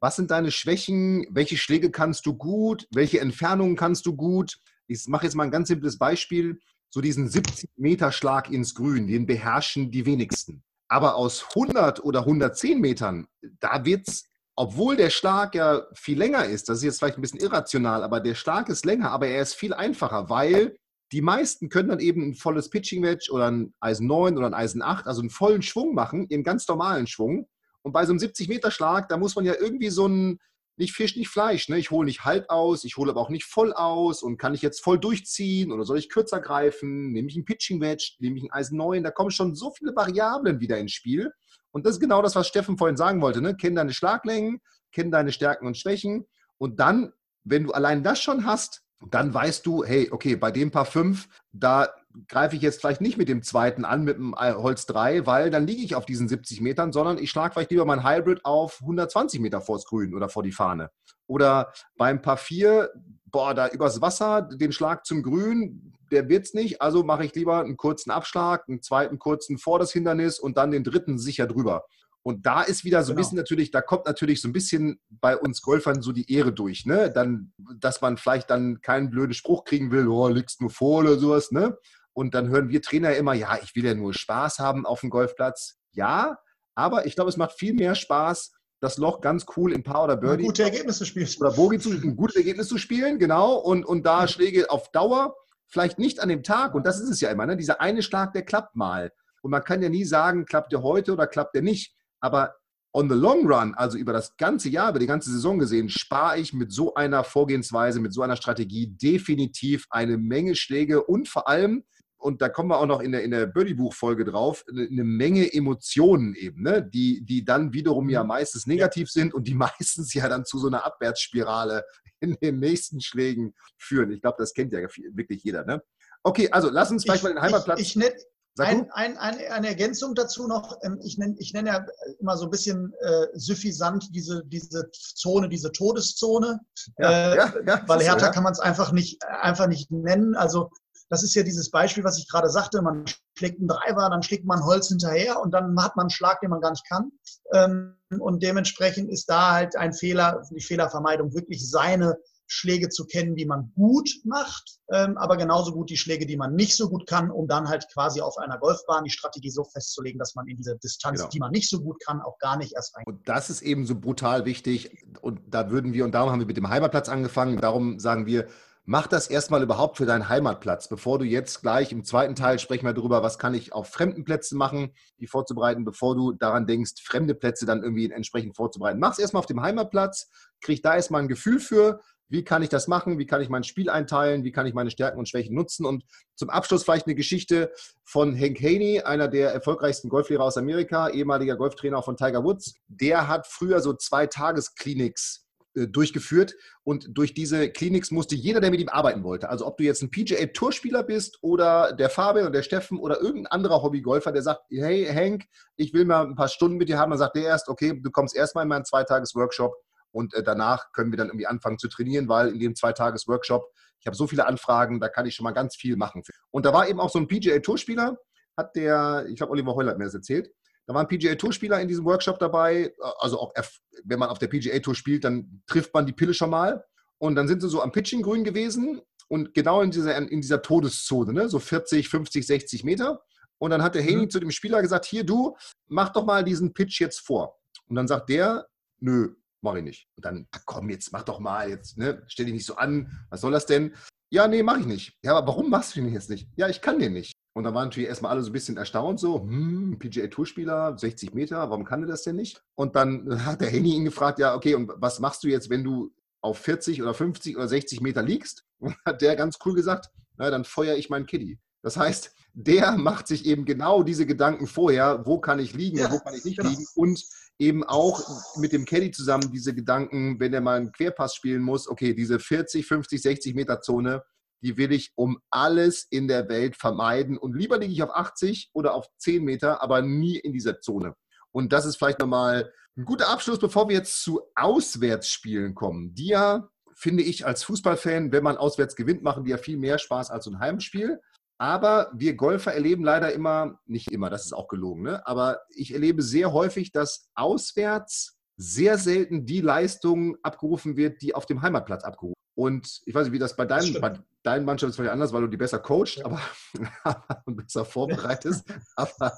Was 0.01 0.17
sind 0.17 0.31
deine 0.31 0.51
Schwächen? 0.51 1.27
Welche 1.31 1.57
Schläge 1.57 1.91
kannst 1.91 2.27
du 2.27 2.35
gut? 2.35 2.87
Welche 2.93 3.21
Entfernungen 3.21 3.77
kannst 3.77 4.07
du 4.07 4.15
gut? 4.15 4.59
Ich 4.87 5.07
mache 5.09 5.25
jetzt 5.25 5.35
mal 5.35 5.45
ein 5.45 5.51
ganz 5.51 5.69
simples 5.69 5.99
Beispiel 5.99 6.59
so 6.91 7.01
diesen 7.01 7.29
70 7.29 7.71
Meter 7.77 8.13
Schlag 8.13 8.51
ins 8.51 8.75
Grün, 8.75 9.07
den 9.07 9.27
beherrschen 9.27 9.91
die 9.91 10.07
wenigsten. 10.07 10.63
Aber 10.89 11.15
aus 11.15 11.47
100 11.55 12.05
oder 12.05 12.21
110 12.21 12.81
Metern, 12.81 13.29
da 13.61 13.85
wird 13.85 14.09
es, 14.09 14.29
obwohl 14.57 14.97
der 14.97 15.11
Schlag 15.11 15.55
ja 15.55 15.87
viel 15.95 16.19
länger 16.19 16.45
ist, 16.45 16.69
das 16.69 16.79
ist 16.79 16.85
jetzt 16.85 16.99
vielleicht 16.99 17.17
ein 17.17 17.23
bisschen 17.23 17.41
irrational, 17.41 18.03
aber 18.03 18.21
der 18.21 18.35
Schlag 18.35 18.69
ist 18.69 18.85
länger, 18.85 19.13
aber 19.13 19.29
er 19.29 19.43
ist 19.43 19.55
viel 19.55 19.73
einfacher, 19.73 20.29
weil 20.29 20.77
die 21.13 21.23
meisten 21.23 21.69
können 21.69 21.89
dann 21.89 22.01
eben 22.01 22.23
ein 22.23 22.35
volles 22.35 22.71
Pitching 22.71 23.03
Wedge 23.03 23.31
oder 23.33 23.51
ein 23.51 23.73
Eisen 23.81 24.07
9 24.07 24.37
oder 24.37 24.47
ein 24.47 24.55
Eisen 24.55 24.83
8, 24.83 25.07
also 25.07 25.21
einen 25.21 25.31
vollen 25.31 25.63
Schwung 25.63 25.95
machen, 25.95 26.27
ihren 26.29 26.45
ganz 26.45 26.67
normalen 26.69 27.07
Schwung. 27.07 27.49
Und 27.83 27.93
bei 27.93 28.05
so 28.05 28.13
einem 28.13 28.21
70-Meter-Schlag, 28.21 29.09
da 29.09 29.17
muss 29.17 29.35
man 29.35 29.45
ja 29.45 29.55
irgendwie 29.59 29.91
so 29.91 30.07
ein, 30.07 30.39
nicht 30.81 30.93
Fisch, 30.93 31.15
nicht 31.15 31.29
Fleisch. 31.29 31.69
Ne? 31.69 31.79
Ich 31.79 31.91
hole 31.91 32.07
nicht 32.07 32.25
halb 32.25 32.49
aus, 32.49 32.85
ich 32.85 32.97
hole 32.97 33.11
aber 33.11 33.21
auch 33.21 33.29
nicht 33.29 33.45
voll 33.45 33.73
aus 33.73 34.23
und 34.23 34.39
kann 34.39 34.55
ich 34.55 34.63
jetzt 34.63 34.83
voll 34.83 34.99
durchziehen 34.99 35.71
oder 35.71 35.85
soll 35.85 35.99
ich 35.99 36.09
kürzer 36.09 36.41
greifen? 36.41 37.13
Nehme 37.13 37.29
ich 37.29 37.37
ein 37.37 37.45
Pitching 37.45 37.81
Wedge, 37.81 38.17
nehme 38.19 38.39
ich 38.39 38.43
ein 38.43 38.51
Eisen 38.51 38.77
9? 38.79 39.05
Da 39.05 39.11
kommen 39.11 39.31
schon 39.31 39.55
so 39.55 39.71
viele 39.71 39.95
Variablen 39.95 40.59
wieder 40.59 40.79
ins 40.79 40.93
Spiel. 40.93 41.33
Und 41.71 41.87
das 41.87 41.95
ist 41.95 42.01
genau 42.01 42.23
das, 42.23 42.35
was 42.35 42.49
Steffen 42.49 42.79
vorhin 42.79 42.97
sagen 42.97 43.21
wollte. 43.21 43.41
Ne? 43.41 43.57
Kenn 43.57 43.77
deine 43.77 43.93
Schlaglängen, 43.93 44.61
kenn 44.91 45.11
deine 45.11 45.33
Stärken 45.33 45.67
und 45.67 45.77
Schwächen. 45.77 46.27
Und 46.59 46.81
dann, 46.81 47.13
wenn 47.45 47.65
du 47.65 47.73
allein 47.73 48.03
das 48.03 48.21
schon 48.21 48.45
hast, 48.45 48.83
dann 49.11 49.33
weißt 49.33 49.65
du, 49.65 49.85
hey, 49.85 50.09
okay, 50.11 50.37
bei 50.37 50.51
dem 50.51 50.71
Paar 50.71 50.87
5, 50.87 51.29
da 51.53 51.89
greife 52.29 52.57
ich 52.57 52.63
jetzt 52.63 52.81
vielleicht 52.81 53.01
nicht 53.01 53.19
mit 53.19 53.29
dem 53.29 53.43
zweiten 53.43 53.85
an, 53.85 54.05
mit 54.05 54.17
dem 54.17 54.35
Holz 54.35 54.87
3, 54.87 55.27
weil 55.27 55.51
dann 55.51 55.67
liege 55.67 55.83
ich 55.83 55.95
auf 55.95 56.07
diesen 56.07 56.29
70 56.29 56.61
Metern, 56.61 56.93
sondern 56.93 57.19
ich 57.19 57.31
schlage 57.31 57.55
vielleicht 57.55 57.71
lieber 57.71 57.85
mein 57.85 58.05
Hybrid 58.05 58.45
auf 58.45 58.81
120 58.81 59.41
Meter 59.41 59.61
vors 59.61 59.85
Grün 59.85 60.15
oder 60.15 60.29
vor 60.29 60.43
die 60.43 60.53
Fahne. 60.53 60.91
Oder 61.27 61.73
beim 61.97 62.21
Paar 62.21 62.37
4, 62.37 62.91
boah, 63.27 63.55
da 63.55 63.69
übers 63.69 64.01
Wasser, 64.01 64.43
den 64.43 64.73
Schlag 64.73 65.07
zum 65.07 65.23
Grün, 65.23 65.93
der 66.11 66.29
wird 66.29 66.47
es 66.47 66.55
nicht, 66.55 66.83
also 66.83 67.05
mache 67.05 67.25
ich 67.25 67.35
lieber 67.35 67.61
einen 67.61 67.77
kurzen 67.77 68.11
Abschlag, 68.11 68.69
einen 68.69 68.83
zweiten 68.83 69.19
kurzen 69.19 69.59
vor 69.59 69.79
das 69.79 69.93
Hindernis 69.93 70.41
und 70.41 70.57
dann 70.57 70.73
den 70.73 70.83
dritten 70.83 71.19
sicher 71.19 71.47
drüber. 71.47 71.85
Und 72.23 72.45
da 72.45 72.63
ist 72.63 72.85
wieder 72.85 73.03
so 73.03 73.13
ein 73.13 73.17
genau. 73.17 73.23
bisschen 73.25 73.39
natürlich, 73.39 73.71
da 73.71 73.81
kommt 73.81 74.05
natürlich 74.05 74.43
so 74.43 74.49
ein 74.49 74.53
bisschen 74.53 75.01
bei 75.09 75.37
uns 75.37 75.63
Golfern 75.63 76.03
so 76.03 76.13
die 76.13 76.31
Ehre 76.31 76.53
durch, 76.53 76.85
ne? 76.85 77.11
Dann, 77.11 77.53
dass 77.79 78.03
man 78.03 78.19
vielleicht 78.19 78.51
dann 78.51 78.83
keinen 78.83 79.09
blöden 79.09 79.33
Spruch 79.33 79.65
kriegen 79.65 79.91
will, 79.91 80.07
oh, 80.07 80.29
liegst 80.29 80.61
nur 80.61 80.71
vor 80.71 81.01
oder 81.01 81.19
sowas, 81.19 81.51
ne? 81.51 81.79
Und 82.21 82.35
dann 82.35 82.51
hören 82.51 82.69
wir 82.69 82.83
Trainer 82.83 83.17
immer, 83.17 83.33
ja, 83.33 83.59
ich 83.63 83.75
will 83.75 83.87
ja 83.87 83.95
nur 83.95 84.13
Spaß 84.13 84.59
haben 84.59 84.85
auf 84.85 85.01
dem 85.01 85.09
Golfplatz. 85.09 85.79
Ja, 85.93 86.39
aber 86.75 87.07
ich 87.07 87.15
glaube, 87.15 87.31
es 87.31 87.39
macht 87.39 87.59
viel 87.59 87.73
mehr 87.73 87.95
Spaß, 87.95 88.53
das 88.79 88.99
Loch 88.99 89.23
ganz 89.23 89.47
cool 89.57 89.73
in 89.73 89.83
Paar 89.83 90.05
oder 90.05 90.19
Birdie. 90.19 90.45
Gute 90.45 90.65
Ergebnisse 90.65 90.99
zu 90.99 91.07
spielen. 91.07 91.29
Oder 91.41 91.53
Bogie 91.53 91.79
zu, 91.79 91.89
ein 91.93 92.17
gutes 92.17 92.37
Ergebnis 92.37 92.69
zu 92.69 92.77
spielen, 92.77 93.19
genau. 93.19 93.55
Und, 93.55 93.87
und 93.87 94.05
da 94.05 94.29
Schläge 94.29 94.69
auf 94.71 94.93
Dauer, 94.93 95.35
vielleicht 95.67 95.99
nicht 95.99 96.21
an 96.21 96.29
dem 96.29 96.43
Tag, 96.43 96.75
und 96.75 96.85
das 96.85 97.01
ist 97.01 97.09
es 97.09 97.23
ja 97.23 97.31
immer, 97.31 97.47
ne? 97.47 97.57
dieser 97.57 97.81
eine 97.81 98.03
Schlag, 98.03 98.35
der 98.35 98.43
klappt 98.43 98.77
mal. 98.77 99.11
Und 99.41 99.51
man 99.51 99.65
kann 99.65 99.81
ja 99.81 99.89
nie 99.89 100.05
sagen, 100.05 100.45
klappt 100.45 100.73
der 100.73 100.83
heute 100.83 101.15
oder 101.15 101.27
klappt 101.27 101.55
der 101.55 101.63
nicht. 101.63 101.97
Aber 102.21 102.55
on 102.93 103.09
the 103.09 103.15
long 103.15 103.51
run, 103.51 103.75
also 103.77 103.97
über 103.97 104.13
das 104.13 104.37
ganze 104.37 104.69
Jahr, 104.69 104.91
über 104.91 104.99
die 104.99 105.07
ganze 105.07 105.31
Saison 105.31 105.59
gesehen, 105.59 105.89
spare 105.89 106.39
ich 106.39 106.53
mit 106.53 106.71
so 106.71 106.93
einer 106.97 107.25
Vorgehensweise, 107.25 107.99
mit 107.99 108.13
so 108.13 108.21
einer 108.21 108.37
Strategie 108.37 108.89
definitiv 108.89 109.87
eine 109.89 110.19
Menge 110.19 110.55
Schläge 110.55 111.03
und 111.03 111.27
vor 111.27 111.49
allem, 111.49 111.85
und 112.21 112.43
da 112.43 112.49
kommen 112.49 112.69
wir 112.69 112.79
auch 112.79 112.87
noch 112.87 113.01
in 113.01 113.13
der, 113.13 113.23
in 113.23 113.31
der 113.31 113.47
Birdie-Buch-Folge 113.47 114.25
drauf, 114.25 114.65
eine 114.69 115.05
Menge 115.05 115.53
Emotionen 115.53 116.35
eben, 116.35 116.63
ne? 116.63 116.83
die, 116.83 117.25
die 117.25 117.45
dann 117.45 117.73
wiederum 117.73 118.09
ja 118.09 118.23
mhm. 118.23 118.29
meistens 118.29 118.67
negativ 118.67 119.11
sind 119.11 119.35
und 119.35 119.49
die 119.49 119.55
meistens 119.81 120.13
ja 120.15 120.29
dann 120.29 120.45
zu 120.45 120.59
so 120.59 120.69
einer 120.69 120.85
Abwärtsspirale 120.85 121.85
in 122.21 122.37
den 122.43 122.59
nächsten 122.59 123.01
Schlägen 123.01 123.55
führen. 123.79 124.13
Ich 124.13 124.21
glaube, 124.21 124.37
das 124.39 124.53
kennt 124.53 124.73
ja 124.73 124.81
wirklich 125.13 125.43
jeder. 125.43 125.65
Ne? 125.65 125.83
Okay, 126.23 126.51
also 126.51 126.69
lass 126.71 126.91
uns 126.91 127.05
vielleicht 127.05 127.23
mal 127.23 127.33
den 127.33 127.41
Heimatplatz. 127.41 127.81
Ich, 127.81 127.97
ich, 127.97 128.15
ein, 128.59 128.91
ein, 128.91 129.17
ein, 129.17 129.39
eine 129.51 129.69
Ergänzung 129.69 130.15
dazu 130.15 130.47
noch, 130.47 130.77
ähm, 130.83 131.01
ich 131.03 131.17
nenne, 131.19 131.35
ich 131.39 131.55
nenne 131.55 131.71
ja 131.71 131.87
immer 132.19 132.37
so 132.37 132.45
ein 132.45 132.51
bisschen 132.51 132.93
äh, 133.01 133.27
suffisant 133.35 134.09
diese, 134.15 134.43
diese 134.47 134.91
Zone, 134.93 135.49
diese 135.49 135.73
Todeszone, 135.73 136.61
ja, 136.99 137.11
äh, 137.11 137.37
ja, 137.37 137.55
ja, 137.67 137.83
weil 137.87 138.01
härter 138.01 138.27
so, 138.27 138.33
kann 138.33 138.43
man 138.43 138.53
es 138.53 138.61
einfach 138.61 138.93
nicht, 138.93 139.25
einfach 139.25 139.67
nicht 139.67 139.91
nennen. 139.91 140.35
Also 140.35 140.71
das 141.11 141.25
ist 141.25 141.35
ja 141.35 141.43
dieses 141.43 141.71
Beispiel, 141.71 142.05
was 142.05 142.19
ich 142.19 142.29
gerade 142.29 142.49
sagte, 142.49 142.81
man 142.81 143.05
schlägt 143.37 143.59
einen 143.59 143.69
Driver, 143.69 144.09
dann 144.09 144.23
schlägt 144.23 144.47
man 144.47 144.65
Holz 144.65 144.89
hinterher 144.89 145.41
und 145.41 145.53
dann 145.53 145.77
hat 145.83 145.97
man 145.97 146.05
einen 146.05 146.11
Schlag, 146.11 146.41
den 146.41 146.51
man 146.51 146.61
gar 146.61 146.71
nicht 146.71 146.89
kann. 146.89 147.11
Ähm, 147.53 147.97
und 148.19 148.43
dementsprechend 148.43 149.11
ist 149.11 149.29
da 149.29 149.53
halt 149.53 149.77
ein 149.77 149.93
Fehler, 149.93 150.43
die 150.51 150.63
Fehlervermeidung, 150.63 151.35
wirklich 151.35 151.69
seine 151.69 152.17
Schläge 152.47 152.89
zu 152.89 153.07
kennen, 153.07 153.37
die 153.37 153.47
man 153.47 153.73
gut 153.77 154.11
macht, 154.25 154.79
ähm, 154.93 155.17
aber 155.19 155.37
genauso 155.37 155.73
gut 155.73 155.89
die 155.91 155.97
Schläge, 155.97 156.27
die 156.27 156.37
man 156.37 156.55
nicht 156.55 156.77
so 156.77 156.89
gut 156.89 157.07
kann, 157.07 157.31
um 157.31 157.47
dann 157.47 157.69
halt 157.69 157.87
quasi 157.93 158.21
auf 158.21 158.39
einer 158.39 158.59
Golfbahn 158.59 159.05
die 159.05 159.11
Strategie 159.11 159.51
so 159.51 159.65
festzulegen, 159.65 160.19
dass 160.19 160.35
man 160.35 160.49
in 160.49 160.57
diese 160.57 160.77
Distanz, 160.77 161.21
genau. 161.21 161.31
die 161.31 161.39
man 161.39 161.53
nicht 161.53 161.69
so 161.69 161.81
gut 161.81 162.01
kann, 162.05 162.21
auch 162.21 162.39
gar 162.39 162.57
nicht 162.57 162.75
erst 162.75 162.97
rein. 162.97 163.05
Und 163.07 163.29
das 163.29 163.51
ist 163.51 163.63
eben 163.63 163.87
so 163.87 163.95
brutal 163.95 164.45
wichtig. 164.45 165.07
Und 165.21 165.41
da 165.47 165.71
würden 165.71 165.93
wir, 165.93 166.05
und 166.05 166.13
darum 166.13 166.31
haben 166.31 166.41
wir 166.41 166.47
mit 166.47 166.57
dem 166.57 166.69
Heimatplatz 166.69 167.09
angefangen, 167.09 167.61
darum 167.61 168.01
sagen 168.01 168.27
wir, 168.27 168.49
mach 168.85 169.07
das 169.07 169.29
erstmal 169.29 169.63
überhaupt 169.63 169.97
für 169.99 170.07
deinen 170.07 170.29
Heimatplatz, 170.29 170.89
bevor 170.89 171.19
du 171.19 171.25
jetzt 171.25 171.63
gleich 171.63 171.93
im 171.93 172.05
zweiten 172.05 172.35
Teil 172.35 172.59
sprechen 172.59 172.87
wir 172.87 172.93
darüber, 172.93 173.23
was 173.23 173.39
kann 173.39 173.55
ich 173.55 173.73
auf 173.73 173.89
fremden 173.89 174.25
Plätzen 174.25 174.59
machen, 174.59 174.93
die 175.19 175.27
vorzubereiten, 175.27 175.85
bevor 175.85 176.15
du 176.15 176.33
daran 176.33 176.67
denkst, 176.67 177.03
fremde 177.03 177.35
Plätze 177.35 177.67
dann 177.67 177.83
irgendwie 177.83 178.11
entsprechend 178.11 178.57
vorzubereiten. 178.57 178.99
Mach 178.99 179.13
es 179.13 179.19
erstmal 179.19 179.41
auf 179.41 179.47
dem 179.47 179.63
Heimatplatz, 179.63 180.31
krieg 180.61 180.83
da 180.83 180.97
erstmal 180.97 181.23
ein 181.23 181.29
Gefühl 181.29 181.61
für, 181.61 182.01
wie 182.31 182.45
kann 182.45 182.63
ich 182.63 182.69
das 182.69 182.87
machen? 182.87 183.19
Wie 183.19 183.27
kann 183.27 183.43
ich 183.43 183.49
mein 183.49 183.65
Spiel 183.65 183.91
einteilen? 183.91 184.45
Wie 184.45 184.53
kann 184.53 184.65
ich 184.65 184.73
meine 184.73 184.93
Stärken 184.93 185.19
und 185.19 185.29
Schwächen 185.29 185.55
nutzen? 185.55 185.85
Und 185.85 186.05
zum 186.37 186.49
Abschluss 186.49 186.85
vielleicht 186.85 187.07
eine 187.07 187.17
Geschichte 187.17 187.73
von 188.05 188.39
Hank 188.39 188.61
Haney, 188.63 189.01
einer 189.01 189.27
der 189.27 189.53
erfolgreichsten 189.53 190.09
Golflehrer 190.09 190.45
aus 190.45 190.57
Amerika, 190.57 191.09
ehemaliger 191.09 191.57
Golftrainer 191.57 192.03
von 192.03 192.17
Tiger 192.17 192.45
Woods. 192.45 192.75
Der 192.87 193.27
hat 193.27 193.49
früher 193.49 193.81
so 193.81 193.95
zwei 193.95 194.29
Tageskliniks 194.29 195.45
durchgeführt 195.89 196.55
und 196.83 197.07
durch 197.11 197.35
diese 197.35 197.71
Kliniks 197.71 198.11
musste 198.11 198.35
jeder, 198.35 198.61
der 198.61 198.71
mit 198.71 198.81
ihm 198.81 198.89
arbeiten 198.89 199.23
wollte, 199.23 199.49
also 199.49 199.67
ob 199.67 199.77
du 199.77 199.85
jetzt 199.85 200.03
ein 200.03 200.11
PGA-Tourspieler 200.11 201.03
bist 201.03 201.39
oder 201.43 201.93
der 201.93 202.11
Fabian 202.11 202.47
oder 202.47 202.57
der 202.57 202.63
Steffen 202.63 202.99
oder 202.99 203.21
irgendein 203.21 203.53
anderer 203.53 203.83
Hobbygolfer, 203.83 204.33
der 204.33 204.43
sagt, 204.43 204.63
hey 204.71 205.07
Hank, 205.07 205.45
ich 205.77 205.93
will 205.95 206.05
mal 206.05 206.27
ein 206.27 206.35
paar 206.35 206.49
Stunden 206.49 206.77
mit 206.77 206.89
dir 206.89 206.99
haben, 206.99 207.11
dann 207.11 207.19
sagt 207.19 207.37
der 207.37 207.45
erst, 207.45 207.69
okay, 207.69 207.99
du 208.01 208.11
kommst 208.11 208.37
erstmal 208.37 208.63
in 208.63 208.69
meinen 208.69 208.85
Zweitages-Workshop 208.85 209.75
und 210.13 210.35
äh, 210.35 210.43
danach 210.43 210.93
können 210.93 211.13
wir 211.13 211.17
dann 211.17 211.29
irgendwie 211.29 211.47
anfangen 211.47 211.79
zu 211.79 211.89
trainieren, 211.89 212.29
weil 212.29 212.49
in 212.49 212.59
dem 212.59 212.75
Zweitages-Workshop, 212.75 213.65
ich 214.01 214.07
habe 214.07 214.17
so 214.17 214.27
viele 214.27 214.47
Anfragen, 214.47 215.01
da 215.01 215.09
kann 215.09 215.27
ich 215.27 215.35
schon 215.35 215.45
mal 215.45 215.53
ganz 215.53 215.77
viel 215.77 215.97
machen. 215.97 216.23
Und 216.51 216.65
da 216.65 216.73
war 216.73 216.89
eben 216.89 217.01
auch 217.01 217.11
so 217.11 217.19
ein 217.19 217.29
PGA-Tourspieler, 217.29 218.17
hat 218.57 218.77
der, 218.77 219.27
ich 219.29 219.37
glaube, 219.37 219.53
Oliver 219.53 219.75
Heuler 219.75 219.93
hat 219.93 219.99
mir 219.99 220.05
das 220.05 220.15
erzählt, 220.15 220.51
da 220.91 220.95
war 220.95 221.03
ein 221.03 221.07
PGA-Tourspieler 221.07 221.81
in 221.81 221.87
diesem 221.87 222.05
Workshop 222.05 222.41
dabei. 222.41 222.93
Also 223.21 223.39
auch, 223.39 223.55
wenn 224.03 224.19
man 224.19 224.29
auf 224.29 224.41
der 224.41 224.49
PGA-Tour 224.49 224.97
spielt, 224.97 225.23
dann 225.23 225.63
trifft 225.69 225.95
man 225.95 226.05
die 226.05 226.13
Pille 226.13 226.35
schon 226.35 226.51
mal. 226.51 226.85
Und 227.19 227.37
dann 227.37 227.47
sind 227.47 227.63
sie 227.63 227.69
so 227.69 227.81
am 227.81 227.93
Pitching-Grün 227.93 228.43
gewesen 228.43 229.01
und 229.29 229.55
genau 229.55 229.83
in 229.83 229.93
dieser, 229.93 230.17
in 230.17 230.41
dieser 230.41 230.63
Todeszone, 230.63 231.33
ne? 231.33 231.49
so 231.49 231.61
40, 231.61 232.09
50, 232.09 232.45
60 232.45 232.83
Meter. 232.83 233.23
Und 233.59 233.71
dann 233.71 233.85
hat 233.85 233.95
der 233.95 234.03
Haney 234.03 234.25
mhm. 234.25 234.31
zu 234.31 234.41
dem 234.41 234.51
Spieler 234.51 234.83
gesagt, 234.83 235.05
hier 235.05 235.23
du, 235.23 235.57
mach 235.87 236.09
doch 236.09 236.25
mal 236.25 236.43
diesen 236.43 236.73
Pitch 236.73 237.01
jetzt 237.01 237.21
vor. 237.21 237.61
Und 237.87 237.95
dann 237.95 238.09
sagt 238.09 238.29
der, 238.29 238.67
nö, 238.99 239.37
Mach 239.63 239.75
ich 239.75 239.85
nicht. 239.85 240.09
Und 240.17 240.25
dann, 240.25 240.49
komm, 240.65 240.89
jetzt 240.89 241.13
mach 241.13 241.23
doch 241.23 241.39
mal, 241.39 241.69
jetzt, 241.69 241.99
ne, 241.99 242.23
stell 242.29 242.47
dich 242.47 242.55
nicht 242.55 242.65
so 242.65 242.77
an, 242.77 243.27
was 243.29 243.43
soll 243.43 243.53
das 243.53 243.67
denn? 243.67 243.95
Ja, 244.31 244.49
nee, 244.49 244.63
mach 244.63 244.79
ich 244.79 244.87
nicht. 244.87 245.19
Ja, 245.23 245.37
aber 245.37 245.49
warum 245.49 245.69
machst 245.69 245.95
du 245.95 246.01
den 246.01 246.15
jetzt 246.15 246.31
nicht? 246.31 246.49
Ja, 246.57 246.69
ich 246.69 246.81
kann 246.81 246.99
den 246.99 247.13
nicht. 247.13 247.35
Und 247.53 247.65
dann 247.65 247.75
waren 247.75 247.89
natürlich 247.89 248.09
erstmal 248.09 248.33
alle 248.33 248.43
so 248.43 248.51
ein 248.51 248.53
bisschen 248.53 248.77
erstaunt, 248.77 249.19
so, 249.19 249.41
hm, 249.41 249.99
PGA-Tourspieler, 249.99 250.97
60 250.97 251.35
Meter, 251.35 251.69
warum 251.71 251.85
kann 251.85 252.01
der 252.01 252.09
das 252.09 252.23
denn 252.23 252.37
nicht? 252.37 252.63
Und 252.77 252.95
dann 252.95 253.27
hat 253.45 253.61
der 253.61 253.69
Henny 253.69 253.95
ihn 253.95 254.05
gefragt, 254.05 254.39
ja, 254.39 254.55
okay, 254.55 254.75
und 254.75 254.91
was 254.97 255.21
machst 255.21 255.43
du 255.43 255.49
jetzt, 255.49 255.71
wenn 255.71 255.85
du 255.85 256.13
auf 256.41 256.59
40 256.59 257.03
oder 257.03 257.13
50 257.13 257.57
oder 257.57 257.69
60 257.69 258.01
Meter 258.01 258.23
liegst? 258.23 258.65
Und 258.79 258.97
hat 259.05 259.21
der 259.21 259.37
ganz 259.37 259.59
cool 259.67 259.75
gesagt, 259.75 260.09
na, 260.39 260.49
dann 260.51 260.65
feuere 260.65 260.97
ich 260.97 261.11
meinen 261.11 261.27
Kiddie. 261.27 261.59
Das 261.83 261.99
heißt, 261.99 262.35
der 262.55 262.93
macht 262.97 263.27
sich 263.27 263.45
eben 263.45 263.67
genau 263.67 264.03
diese 264.03 264.25
Gedanken 264.25 264.67
vorher, 264.67 265.27
wo 265.27 265.39
kann 265.39 265.59
ich 265.59 265.75
liegen 265.75 265.99
ja, 265.99 266.11
wo 266.11 266.19
kann 266.19 266.35
ich 266.35 266.45
nicht 266.45 266.57
genau. 266.57 266.71
liegen 266.71 266.87
und 266.95 267.23
eben 267.59 267.85
auch 267.85 268.23
mit 268.57 268.73
dem 268.73 268.87
Caddy 268.87 269.11
zusammen 269.11 269.51
diese 269.53 269.75
Gedanken, 269.75 270.41
wenn 270.41 270.55
er 270.55 270.63
mal 270.63 270.79
einen 270.79 270.93
Querpass 270.93 271.35
spielen 271.35 271.63
muss, 271.63 271.89
okay, 271.89 272.15
diese 272.15 272.39
40, 272.39 272.87
50, 272.87 273.21
60 273.21 273.55
Meter 273.55 273.83
Zone, 273.83 274.23
die 274.63 274.77
will 274.77 274.93
ich 274.93 275.13
um 275.15 275.39
alles 275.51 276.07
in 276.11 276.29
der 276.29 276.49
Welt 276.49 276.77
vermeiden. 276.77 277.39
Und 277.39 277.57
lieber 277.57 277.79
liege 277.79 277.93
ich 277.93 278.03
auf 278.03 278.15
80 278.15 278.71
oder 278.73 278.95
auf 278.95 279.07
10 279.19 279.45
Meter, 279.45 279.83
aber 279.83 280.03
nie 280.03 280.39
in 280.39 280.53
dieser 280.53 280.81
Zone. 280.81 281.15
Und 281.53 281.73
das 281.73 281.85
ist 281.85 281.97
vielleicht 281.97 282.21
nochmal 282.21 282.73
ein 282.97 283.05
guter 283.05 283.29
Abschluss, 283.29 283.59
bevor 283.59 283.89
wir 283.89 283.97
jetzt 283.97 284.23
zu 284.23 284.41
Auswärtsspielen 284.55 285.75
kommen. 285.75 286.15
Die 286.15 286.29
ja, 286.29 286.69
finde 286.95 287.23
ich, 287.23 287.47
als 287.47 287.65
Fußballfan, 287.65 288.33
wenn 288.33 288.45
man 288.45 288.57
auswärts 288.57 288.97
gewinnt, 288.97 289.23
machen 289.23 289.45
die 289.45 289.51
ja 289.51 289.59
viel 289.59 289.79
mehr 289.79 289.99
Spaß 289.99 290.31
als 290.31 290.47
ein 290.47 290.59
Heimspiel. 290.59 291.21
Aber 291.59 292.11
wir 292.15 292.37
Golfer 292.37 292.73
erleben 292.73 293.05
leider 293.05 293.33
immer, 293.33 293.79
nicht 293.85 294.11
immer, 294.11 294.31
das 294.31 294.47
ist 294.47 294.55
auch 294.55 294.67
gelogen, 294.67 295.03
ne? 295.03 295.27
aber 295.27 295.61
ich 295.69 295.93
erlebe 295.93 296.23
sehr 296.23 296.55
häufig, 296.55 296.91
dass 296.91 297.29
auswärts 297.35 298.39
sehr 298.57 298.97
selten 298.97 299.45
die 299.45 299.61
Leistung 299.61 300.37
abgerufen 300.43 300.97
wird, 300.97 301.21
die 301.21 301.35
auf 301.35 301.45
dem 301.45 301.61
Heimatplatz 301.61 302.03
abgerufen 302.03 302.31
wird. 302.31 302.40
Und 302.61 303.01
ich 303.07 303.15
weiß 303.15 303.25
nicht, 303.25 303.33
wie 303.33 303.39
das 303.39 303.57
bei 303.57 303.65
deinen, 303.65 303.95
das 303.95 304.03
bei 304.03 304.19
deinen 304.43 304.67
Mannschaft 304.67 304.91
ist 304.91 304.97
vielleicht 304.97 305.15
anders, 305.15 305.33
weil 305.33 305.41
du 305.41 305.47
die 305.47 305.57
besser 305.57 305.79
coacht, 305.79 306.23
aber, 306.23 306.39
aber 307.05 307.43
besser 307.47 307.87
vorbereitest. 307.87 308.67
aber, 308.97 309.33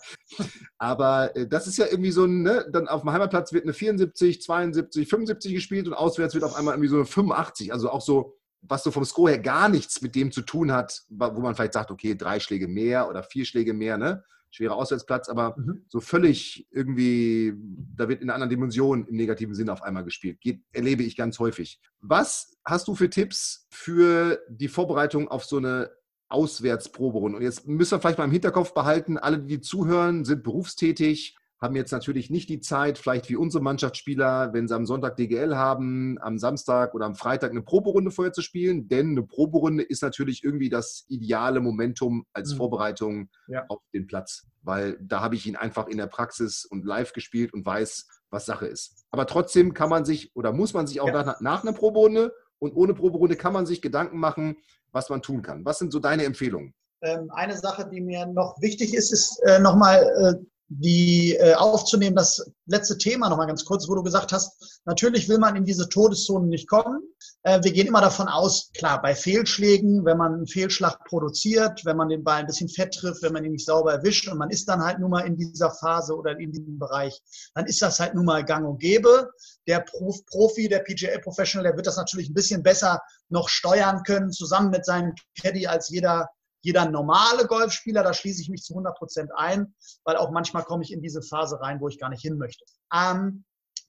aber 0.76 1.37
äh, 1.37 1.46
das 1.46 1.68
ist 1.68 1.78
ja 1.78 1.87
irgendwie 1.88 2.11
so 2.11 2.24
ein, 2.24 2.42
ne, 2.42 2.66
dann 2.72 2.88
auf 2.88 3.02
dem 3.02 3.12
Heimatplatz 3.12 3.52
wird 3.52 3.62
eine 3.62 3.74
74, 3.74 4.42
72, 4.42 5.08
75 5.08 5.54
gespielt 5.54 5.87
und 5.87 5.94
auswärts 5.94 6.35
wird 6.35 6.42
auf 6.42 6.56
einmal 6.56 6.74
irgendwie 6.74 6.88
so 6.88 6.96
eine 6.96 7.04
85. 7.04 7.72
Also 7.72 7.90
auch 7.90 8.00
so, 8.00 8.40
was 8.61 8.82
so 8.82 8.90
vom 8.90 9.04
Score 9.04 9.30
her 9.30 9.38
gar 9.38 9.68
nichts 9.68 10.02
mit 10.02 10.16
dem 10.16 10.32
zu 10.32 10.42
tun 10.42 10.72
hat, 10.72 11.02
wo 11.08 11.40
man 11.40 11.54
vielleicht 11.54 11.74
sagt, 11.74 11.92
okay, 11.92 12.16
drei 12.16 12.40
Schläge 12.40 12.66
mehr 12.66 13.08
oder 13.08 13.22
vier 13.22 13.44
Schläge 13.44 13.72
mehr, 13.72 13.98
ne? 13.98 14.24
Schwerer 14.52 14.76
Auswärtsplatz, 14.76 15.28
aber 15.28 15.56
mhm. 15.58 15.84
so 15.88 16.00
völlig 16.00 16.68
irgendwie, 16.70 17.54
da 17.96 18.08
wird 18.08 18.20
in 18.20 18.28
einer 18.28 18.34
anderen 18.34 18.50
Dimension 18.50 19.06
im 19.06 19.16
negativen 19.16 19.54
Sinne 19.54 19.72
auf 19.72 19.82
einmal 19.82 20.04
gespielt. 20.04 20.40
Geht, 20.40 20.62
erlebe 20.72 21.02
ich 21.02 21.16
ganz 21.16 21.38
häufig. 21.38 21.80
Was 22.00 22.58
hast 22.64 22.86
du 22.86 22.94
für 22.94 23.10
Tipps 23.10 23.66
für 23.70 24.40
die 24.48 24.68
Vorbereitung 24.68 25.28
auf 25.28 25.44
so 25.44 25.56
eine 25.56 25.90
Auswärtsproberunde? 26.28 27.38
Und 27.38 27.42
jetzt 27.42 27.66
müssen 27.66 27.92
wir 27.92 28.00
vielleicht 28.00 28.18
mal 28.18 28.24
im 28.24 28.30
Hinterkopf 28.30 28.74
behalten, 28.74 29.18
alle, 29.18 29.40
die 29.40 29.60
zuhören, 29.60 30.24
sind 30.24 30.42
berufstätig, 30.42 31.36
haben 31.62 31.77
jetzt 31.77 31.92
natürlich 31.92 32.29
nicht 32.29 32.48
die 32.48 32.59
Zeit, 32.59 32.98
vielleicht 32.98 33.29
wie 33.29 33.37
unsere 33.37 33.62
Mannschaftsspieler, 33.62 34.53
wenn 34.53 34.66
sie 34.66 34.75
am 34.75 34.85
Sonntag 34.85 35.16
DGL 35.16 35.57
haben, 35.57 36.18
am 36.20 36.37
Samstag 36.37 36.92
oder 36.92 37.07
am 37.07 37.14
Freitag 37.14 37.53
eine 37.53 37.62
Proberunde 37.62 38.11
vorher 38.11 38.33
zu 38.33 38.42
spielen. 38.42 38.88
Denn 38.88 39.11
eine 39.11 39.22
Proberunde 39.22 39.85
ist 39.85 40.03
natürlich 40.03 40.42
irgendwie 40.42 40.68
das 40.68 41.05
ideale 41.09 41.61
Momentum 41.61 42.25
als 42.33 42.53
mhm. 42.53 42.57
Vorbereitung 42.57 43.31
ja. 43.46 43.64
auf 43.68 43.81
den 43.94 44.09
Platz. 44.09 44.48
Weil 44.62 44.98
da 45.01 45.20
habe 45.20 45.37
ich 45.37 45.46
ihn 45.46 45.55
einfach 45.55 45.87
in 45.87 45.98
der 45.98 46.09
Praxis 46.09 46.64
und 46.64 46.85
live 46.85 47.12
gespielt 47.12 47.55
und 47.55 47.64
weiß, 47.64 48.09
was 48.31 48.44
Sache 48.44 48.66
ist. 48.66 49.05
Aber 49.12 49.29
trotzdem 49.29 49.72
kann 49.72 49.88
man 49.88 50.05
sich 50.05 50.35
oder 50.35 50.53
muss 50.53 50.75
man 50.75 50.88
sich 50.88 51.01
auch 51.01 51.07
ja. 51.07 51.22
nach, 51.22 51.40
nach 51.40 51.62
einer 51.62 51.72
Proberunde 51.72 52.33
und 52.59 52.75
ohne 52.75 52.92
Proberunde 52.92 53.37
kann 53.37 53.53
man 53.53 53.66
sich 53.66 53.81
Gedanken 53.81 54.18
machen, 54.18 54.57
was 54.90 55.11
man 55.11 55.22
tun 55.22 55.42
kann. 55.42 55.64
Was 55.64 55.79
sind 55.79 55.92
so 55.92 56.01
deine 56.01 56.25
Empfehlungen? 56.25 56.75
Ähm, 57.03 57.31
eine 57.33 57.57
Sache, 57.57 57.88
die 57.88 58.01
mir 58.01 58.27
noch 58.27 58.57
wichtig 58.61 58.94
ist, 58.94 59.12
ist 59.12 59.38
äh, 59.44 59.59
nochmal 59.59 60.03
äh, 60.03 60.44
die 60.80 61.35
äh, 61.35 61.54
aufzunehmen, 61.54 62.16
das 62.16 62.50
letzte 62.66 62.96
Thema 62.96 63.28
nochmal 63.28 63.46
ganz 63.46 63.64
kurz, 63.64 63.88
wo 63.88 63.94
du 63.94 64.02
gesagt 64.02 64.32
hast, 64.32 64.80
natürlich 64.85 65.28
will 65.28 65.38
man 65.38 65.56
in 65.56 65.64
diese 65.64 65.88
Todeszonen 65.88 66.48
nicht 66.48 66.68
kommen. 66.68 67.02
Äh, 67.42 67.62
wir 67.62 67.72
gehen 67.72 67.87
immer 67.87 68.00
davon 68.00 68.28
aus, 68.28 68.70
klar, 68.74 69.02
bei 69.02 69.14
Fehlschlägen, 69.14 70.04
wenn 70.04 70.16
man 70.16 70.32
einen 70.32 70.46
Fehlschlag 70.46 71.04
produziert, 71.04 71.85
wenn 71.85 71.96
man 71.96 72.08
den 72.08 72.24
Ball 72.24 72.40
ein 72.40 72.46
bisschen 72.46 72.68
fett 72.68 72.94
trifft, 72.94 73.22
wenn 73.22 73.32
man 73.32 73.44
ihn 73.44 73.52
nicht 73.52 73.66
sauber 73.66 73.92
erwischt 73.92 74.28
und 74.28 74.38
man 74.38 74.50
ist 74.50 74.68
dann 74.68 74.82
halt 74.82 74.98
nun 74.98 75.11
mal 75.11 75.26
in 75.26 75.37
dieser 75.37 75.70
Phase 75.70 76.16
oder 76.16 76.38
in 76.38 76.52
diesem 76.52 76.78
Bereich, 76.78 77.20
dann 77.54 77.66
ist 77.66 77.82
das 77.82 78.00
halt 78.00 78.14
nun 78.14 78.24
mal 78.24 78.44
gang 78.44 78.66
und 78.66 78.80
gäbe. 78.80 79.30
Der 79.66 79.85
Profi, 80.30 80.68
der 80.68 80.80
PGA 80.80 81.18
Professional, 81.18 81.64
der 81.64 81.76
wird 81.76 81.87
das 81.87 81.96
natürlich 81.96 82.30
ein 82.30 82.35
bisschen 82.35 82.62
besser 82.62 83.00
noch 83.28 83.48
steuern 83.48 84.02
können, 84.04 84.32
zusammen 84.32 84.70
mit 84.70 84.85
seinem 84.85 85.14
Caddy 85.40 85.66
als 85.66 85.90
jeder 85.90 86.28
jeder 86.62 86.88
normale 86.88 87.46
Golfspieler, 87.46 88.03
da 88.03 88.14
schließe 88.14 88.40
ich 88.40 88.48
mich 88.48 88.62
zu 88.62 88.72
100 88.75 88.96
Prozent 88.96 89.31
ein, 89.37 89.75
weil 90.05 90.16
auch 90.16 90.31
manchmal 90.31 90.64
komme 90.64 90.83
ich 90.83 90.92
in 90.92 91.03
diese 91.03 91.22
Phase 91.22 91.61
rein, 91.61 91.81
wo 91.81 91.88
ich 91.88 91.98
gar 91.98 92.09
nicht 92.09 92.22
hin 92.22 92.38
möchte. 92.38 92.64
Ähm, 92.94 93.44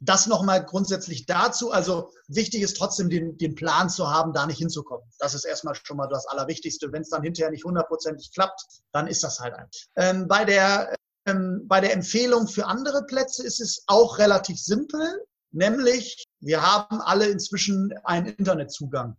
das 0.06 0.28
nochmal 0.28 0.66
grundsätzlich 0.66 1.26
dazu. 1.26 1.72
Also 1.72 2.12
wichtig 2.28 2.62
ist 2.62 2.78
trotzdem 2.78 3.10
den, 3.10 3.38
den 3.38 3.56
Plan 3.56 3.90
zu 3.90 4.10
haben, 4.10 4.34
da 4.34 4.46
nicht 4.46 4.58
hinzukommen. 4.58 5.08
Das 5.20 5.34
ist 5.34 5.46
erstmal 5.46 5.76
schon 5.76 5.98
mal 5.98 6.08
das 6.08 6.26
Allerwichtigste. 6.28 6.92
Wenn 6.92 7.04
es 7.04 7.10
dann 7.10 7.24
hinterher 7.24 7.52
nicht 7.52 7.64
hundertprozentig 7.64 8.32
klappt, 8.34 8.62
dann 8.92 9.08
ist 9.08 9.24
das 9.24 9.40
halt 9.40 9.54
ein. 9.54 9.68
Ähm, 9.96 10.28
bei, 10.28 10.46
der, 10.46 10.94
ähm, 11.26 11.62
bei 11.68 11.80
der 11.80 11.94
Empfehlung 11.94 12.48
für 12.48 12.66
andere 12.66 13.06
Plätze 13.06 13.46
ist 13.46 13.62
es 13.62 13.84
auch 13.88 14.18
relativ 14.18 14.60
simpel. 14.60 15.26
Nämlich, 15.54 16.26
wir 16.40 16.62
haben 16.62 17.00
alle 17.02 17.28
inzwischen 17.28 17.94
einen 18.04 18.28
Internetzugang. 18.28 19.16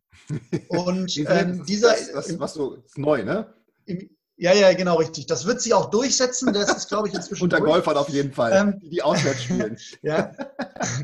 Und 0.68 1.16
ähm, 1.28 1.64
dieser. 1.64 1.90
Das, 1.90 2.12
das, 2.12 2.38
was 2.38 2.54
so 2.54 2.74
ist 2.74 2.98
neu, 2.98 3.22
ne? 3.22 3.54
Im, 3.86 4.10
ja, 4.36 4.52
ja, 4.52 4.72
genau, 4.74 4.96
richtig. 4.96 5.26
Das 5.26 5.46
wird 5.46 5.60
sich 5.60 5.72
auch 5.74 5.90
durchsetzen. 5.90 6.52
Das 6.52 6.76
ist, 6.76 6.88
glaube 6.88 7.08
ich, 7.08 7.14
inzwischen. 7.14 7.42
Unter 7.44 7.60
Golfern 7.60 7.96
auf 7.96 8.08
jeden 8.08 8.32
Fall, 8.32 8.52
ähm, 8.52 8.80
die 8.90 9.00
auswärts 9.00 9.42
spielen. 9.44 9.78
ja, 10.02 10.32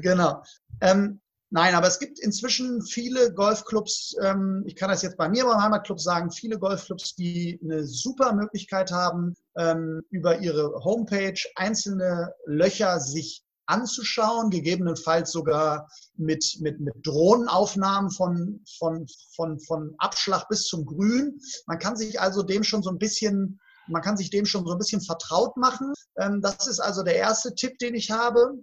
genau. 0.03 0.43
Ähm, 0.81 1.21
nein, 1.51 1.77
aber 1.77 1.87
es 1.87 2.01
gibt 2.01 2.19
inzwischen 2.19 2.83
viele 2.83 3.33
Golfclubs, 3.33 4.17
ähm, 4.21 4.65
ich 4.67 4.75
kann 4.75 4.91
das 4.91 5.03
jetzt 5.03 5.17
bei 5.17 5.29
mir 5.29 5.45
beim 5.45 5.63
Heimatclub 5.63 6.01
sagen, 6.01 6.33
viele 6.33 6.59
Golfclubs, 6.59 7.15
die 7.15 7.61
eine 7.63 7.87
super 7.87 8.33
Möglichkeit 8.33 8.91
haben, 8.91 9.37
ähm, 9.57 10.03
über 10.11 10.41
ihre 10.41 10.83
Homepage 10.83 11.39
einzelne 11.55 12.35
Löcher 12.47 12.99
sich 12.99 13.45
anzuschauen, 13.71 14.51
gegebenenfalls 14.51 15.31
sogar 15.31 15.89
mit, 16.17 16.59
mit, 16.61 16.81
mit 16.81 16.95
Drohnenaufnahmen 17.05 18.11
von, 18.11 18.61
von, 18.79 19.07
von, 19.35 19.61
von 19.61 19.95
Abschlag 19.99 20.49
bis 20.49 20.65
zum 20.65 20.85
Grün. 20.85 21.41
Man 21.67 21.79
kann 21.79 21.97
sich 21.97 22.21
also 22.21 22.43
dem 22.43 22.65
schon 22.65 22.83
so 22.83 22.91
ein 22.91 22.99
bisschen, 22.99 23.61
man 23.89 24.03
kann 24.03 24.17
sich 24.17 24.31
dem 24.31 24.45
schon 24.45 24.67
so 24.67 24.73
ein 24.73 24.79
bisschen 24.79 25.01
vertraut 25.01 25.57
machen. 25.57 25.93
Ähm, 26.19 26.41
das 26.43 26.67
ist 26.67 26.81
also 26.81 27.03
der 27.03 27.17
erste 27.17 27.55
Tipp, 27.55 27.79
den 27.79 27.95
ich 27.95 28.11
habe, 28.11 28.55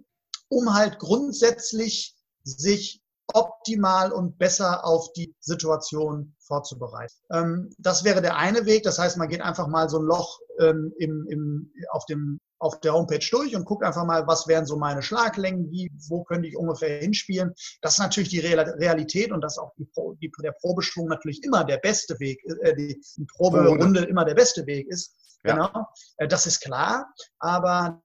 um 0.48 0.74
halt 0.74 0.98
grundsätzlich 0.98 2.14
sich 2.44 3.02
optimal 3.34 4.12
und 4.12 4.38
besser 4.38 4.84
auf 4.86 5.12
die 5.12 5.34
Situation 5.40 6.34
vorzubereiten. 6.38 7.14
Ähm, 7.30 7.70
das 7.78 8.04
wäre 8.04 8.22
der 8.22 8.36
eine 8.36 8.64
Weg. 8.64 8.84
Das 8.84 8.98
heißt, 8.98 9.16
man 9.18 9.28
geht 9.28 9.42
einfach 9.42 9.68
mal 9.68 9.88
so 9.88 9.98
ein 9.98 10.06
Loch 10.06 10.38
ähm, 10.60 10.92
im, 10.98 11.26
im, 11.28 11.72
auf 11.90 12.06
dem 12.06 12.40
auf 12.58 12.80
der 12.80 12.92
Homepage 12.92 13.26
durch 13.30 13.54
und 13.54 13.64
gucke 13.64 13.86
einfach 13.86 14.04
mal, 14.04 14.26
was 14.26 14.46
wären 14.48 14.66
so 14.66 14.76
meine 14.76 15.02
Schlaglängen, 15.02 15.70
wie, 15.70 15.90
wo 16.08 16.24
könnte 16.24 16.48
ich 16.48 16.56
ungefähr 16.56 17.00
hinspielen. 17.00 17.54
Das 17.82 17.94
ist 17.94 17.98
natürlich 17.98 18.30
die 18.30 18.40
Realität 18.40 19.32
und 19.32 19.40
das 19.42 19.54
ist 19.54 19.58
auch 19.58 19.72
die, 19.78 19.88
die, 20.20 20.32
der 20.42 20.52
Probeschwung 20.52 21.08
natürlich 21.08 21.42
immer 21.44 21.64
der 21.64 21.78
beste 21.78 22.18
Weg, 22.20 22.44
äh, 22.62 22.74
die, 22.74 23.00
die 23.16 23.26
Proberunde 23.26 24.04
immer 24.04 24.24
der 24.24 24.34
beste 24.34 24.66
Weg 24.66 24.88
ist. 24.88 25.14
Ja. 25.44 25.54
Genau, 25.54 25.86
äh, 26.16 26.28
das 26.28 26.46
ist 26.46 26.60
klar. 26.60 27.12
Aber 27.38 28.02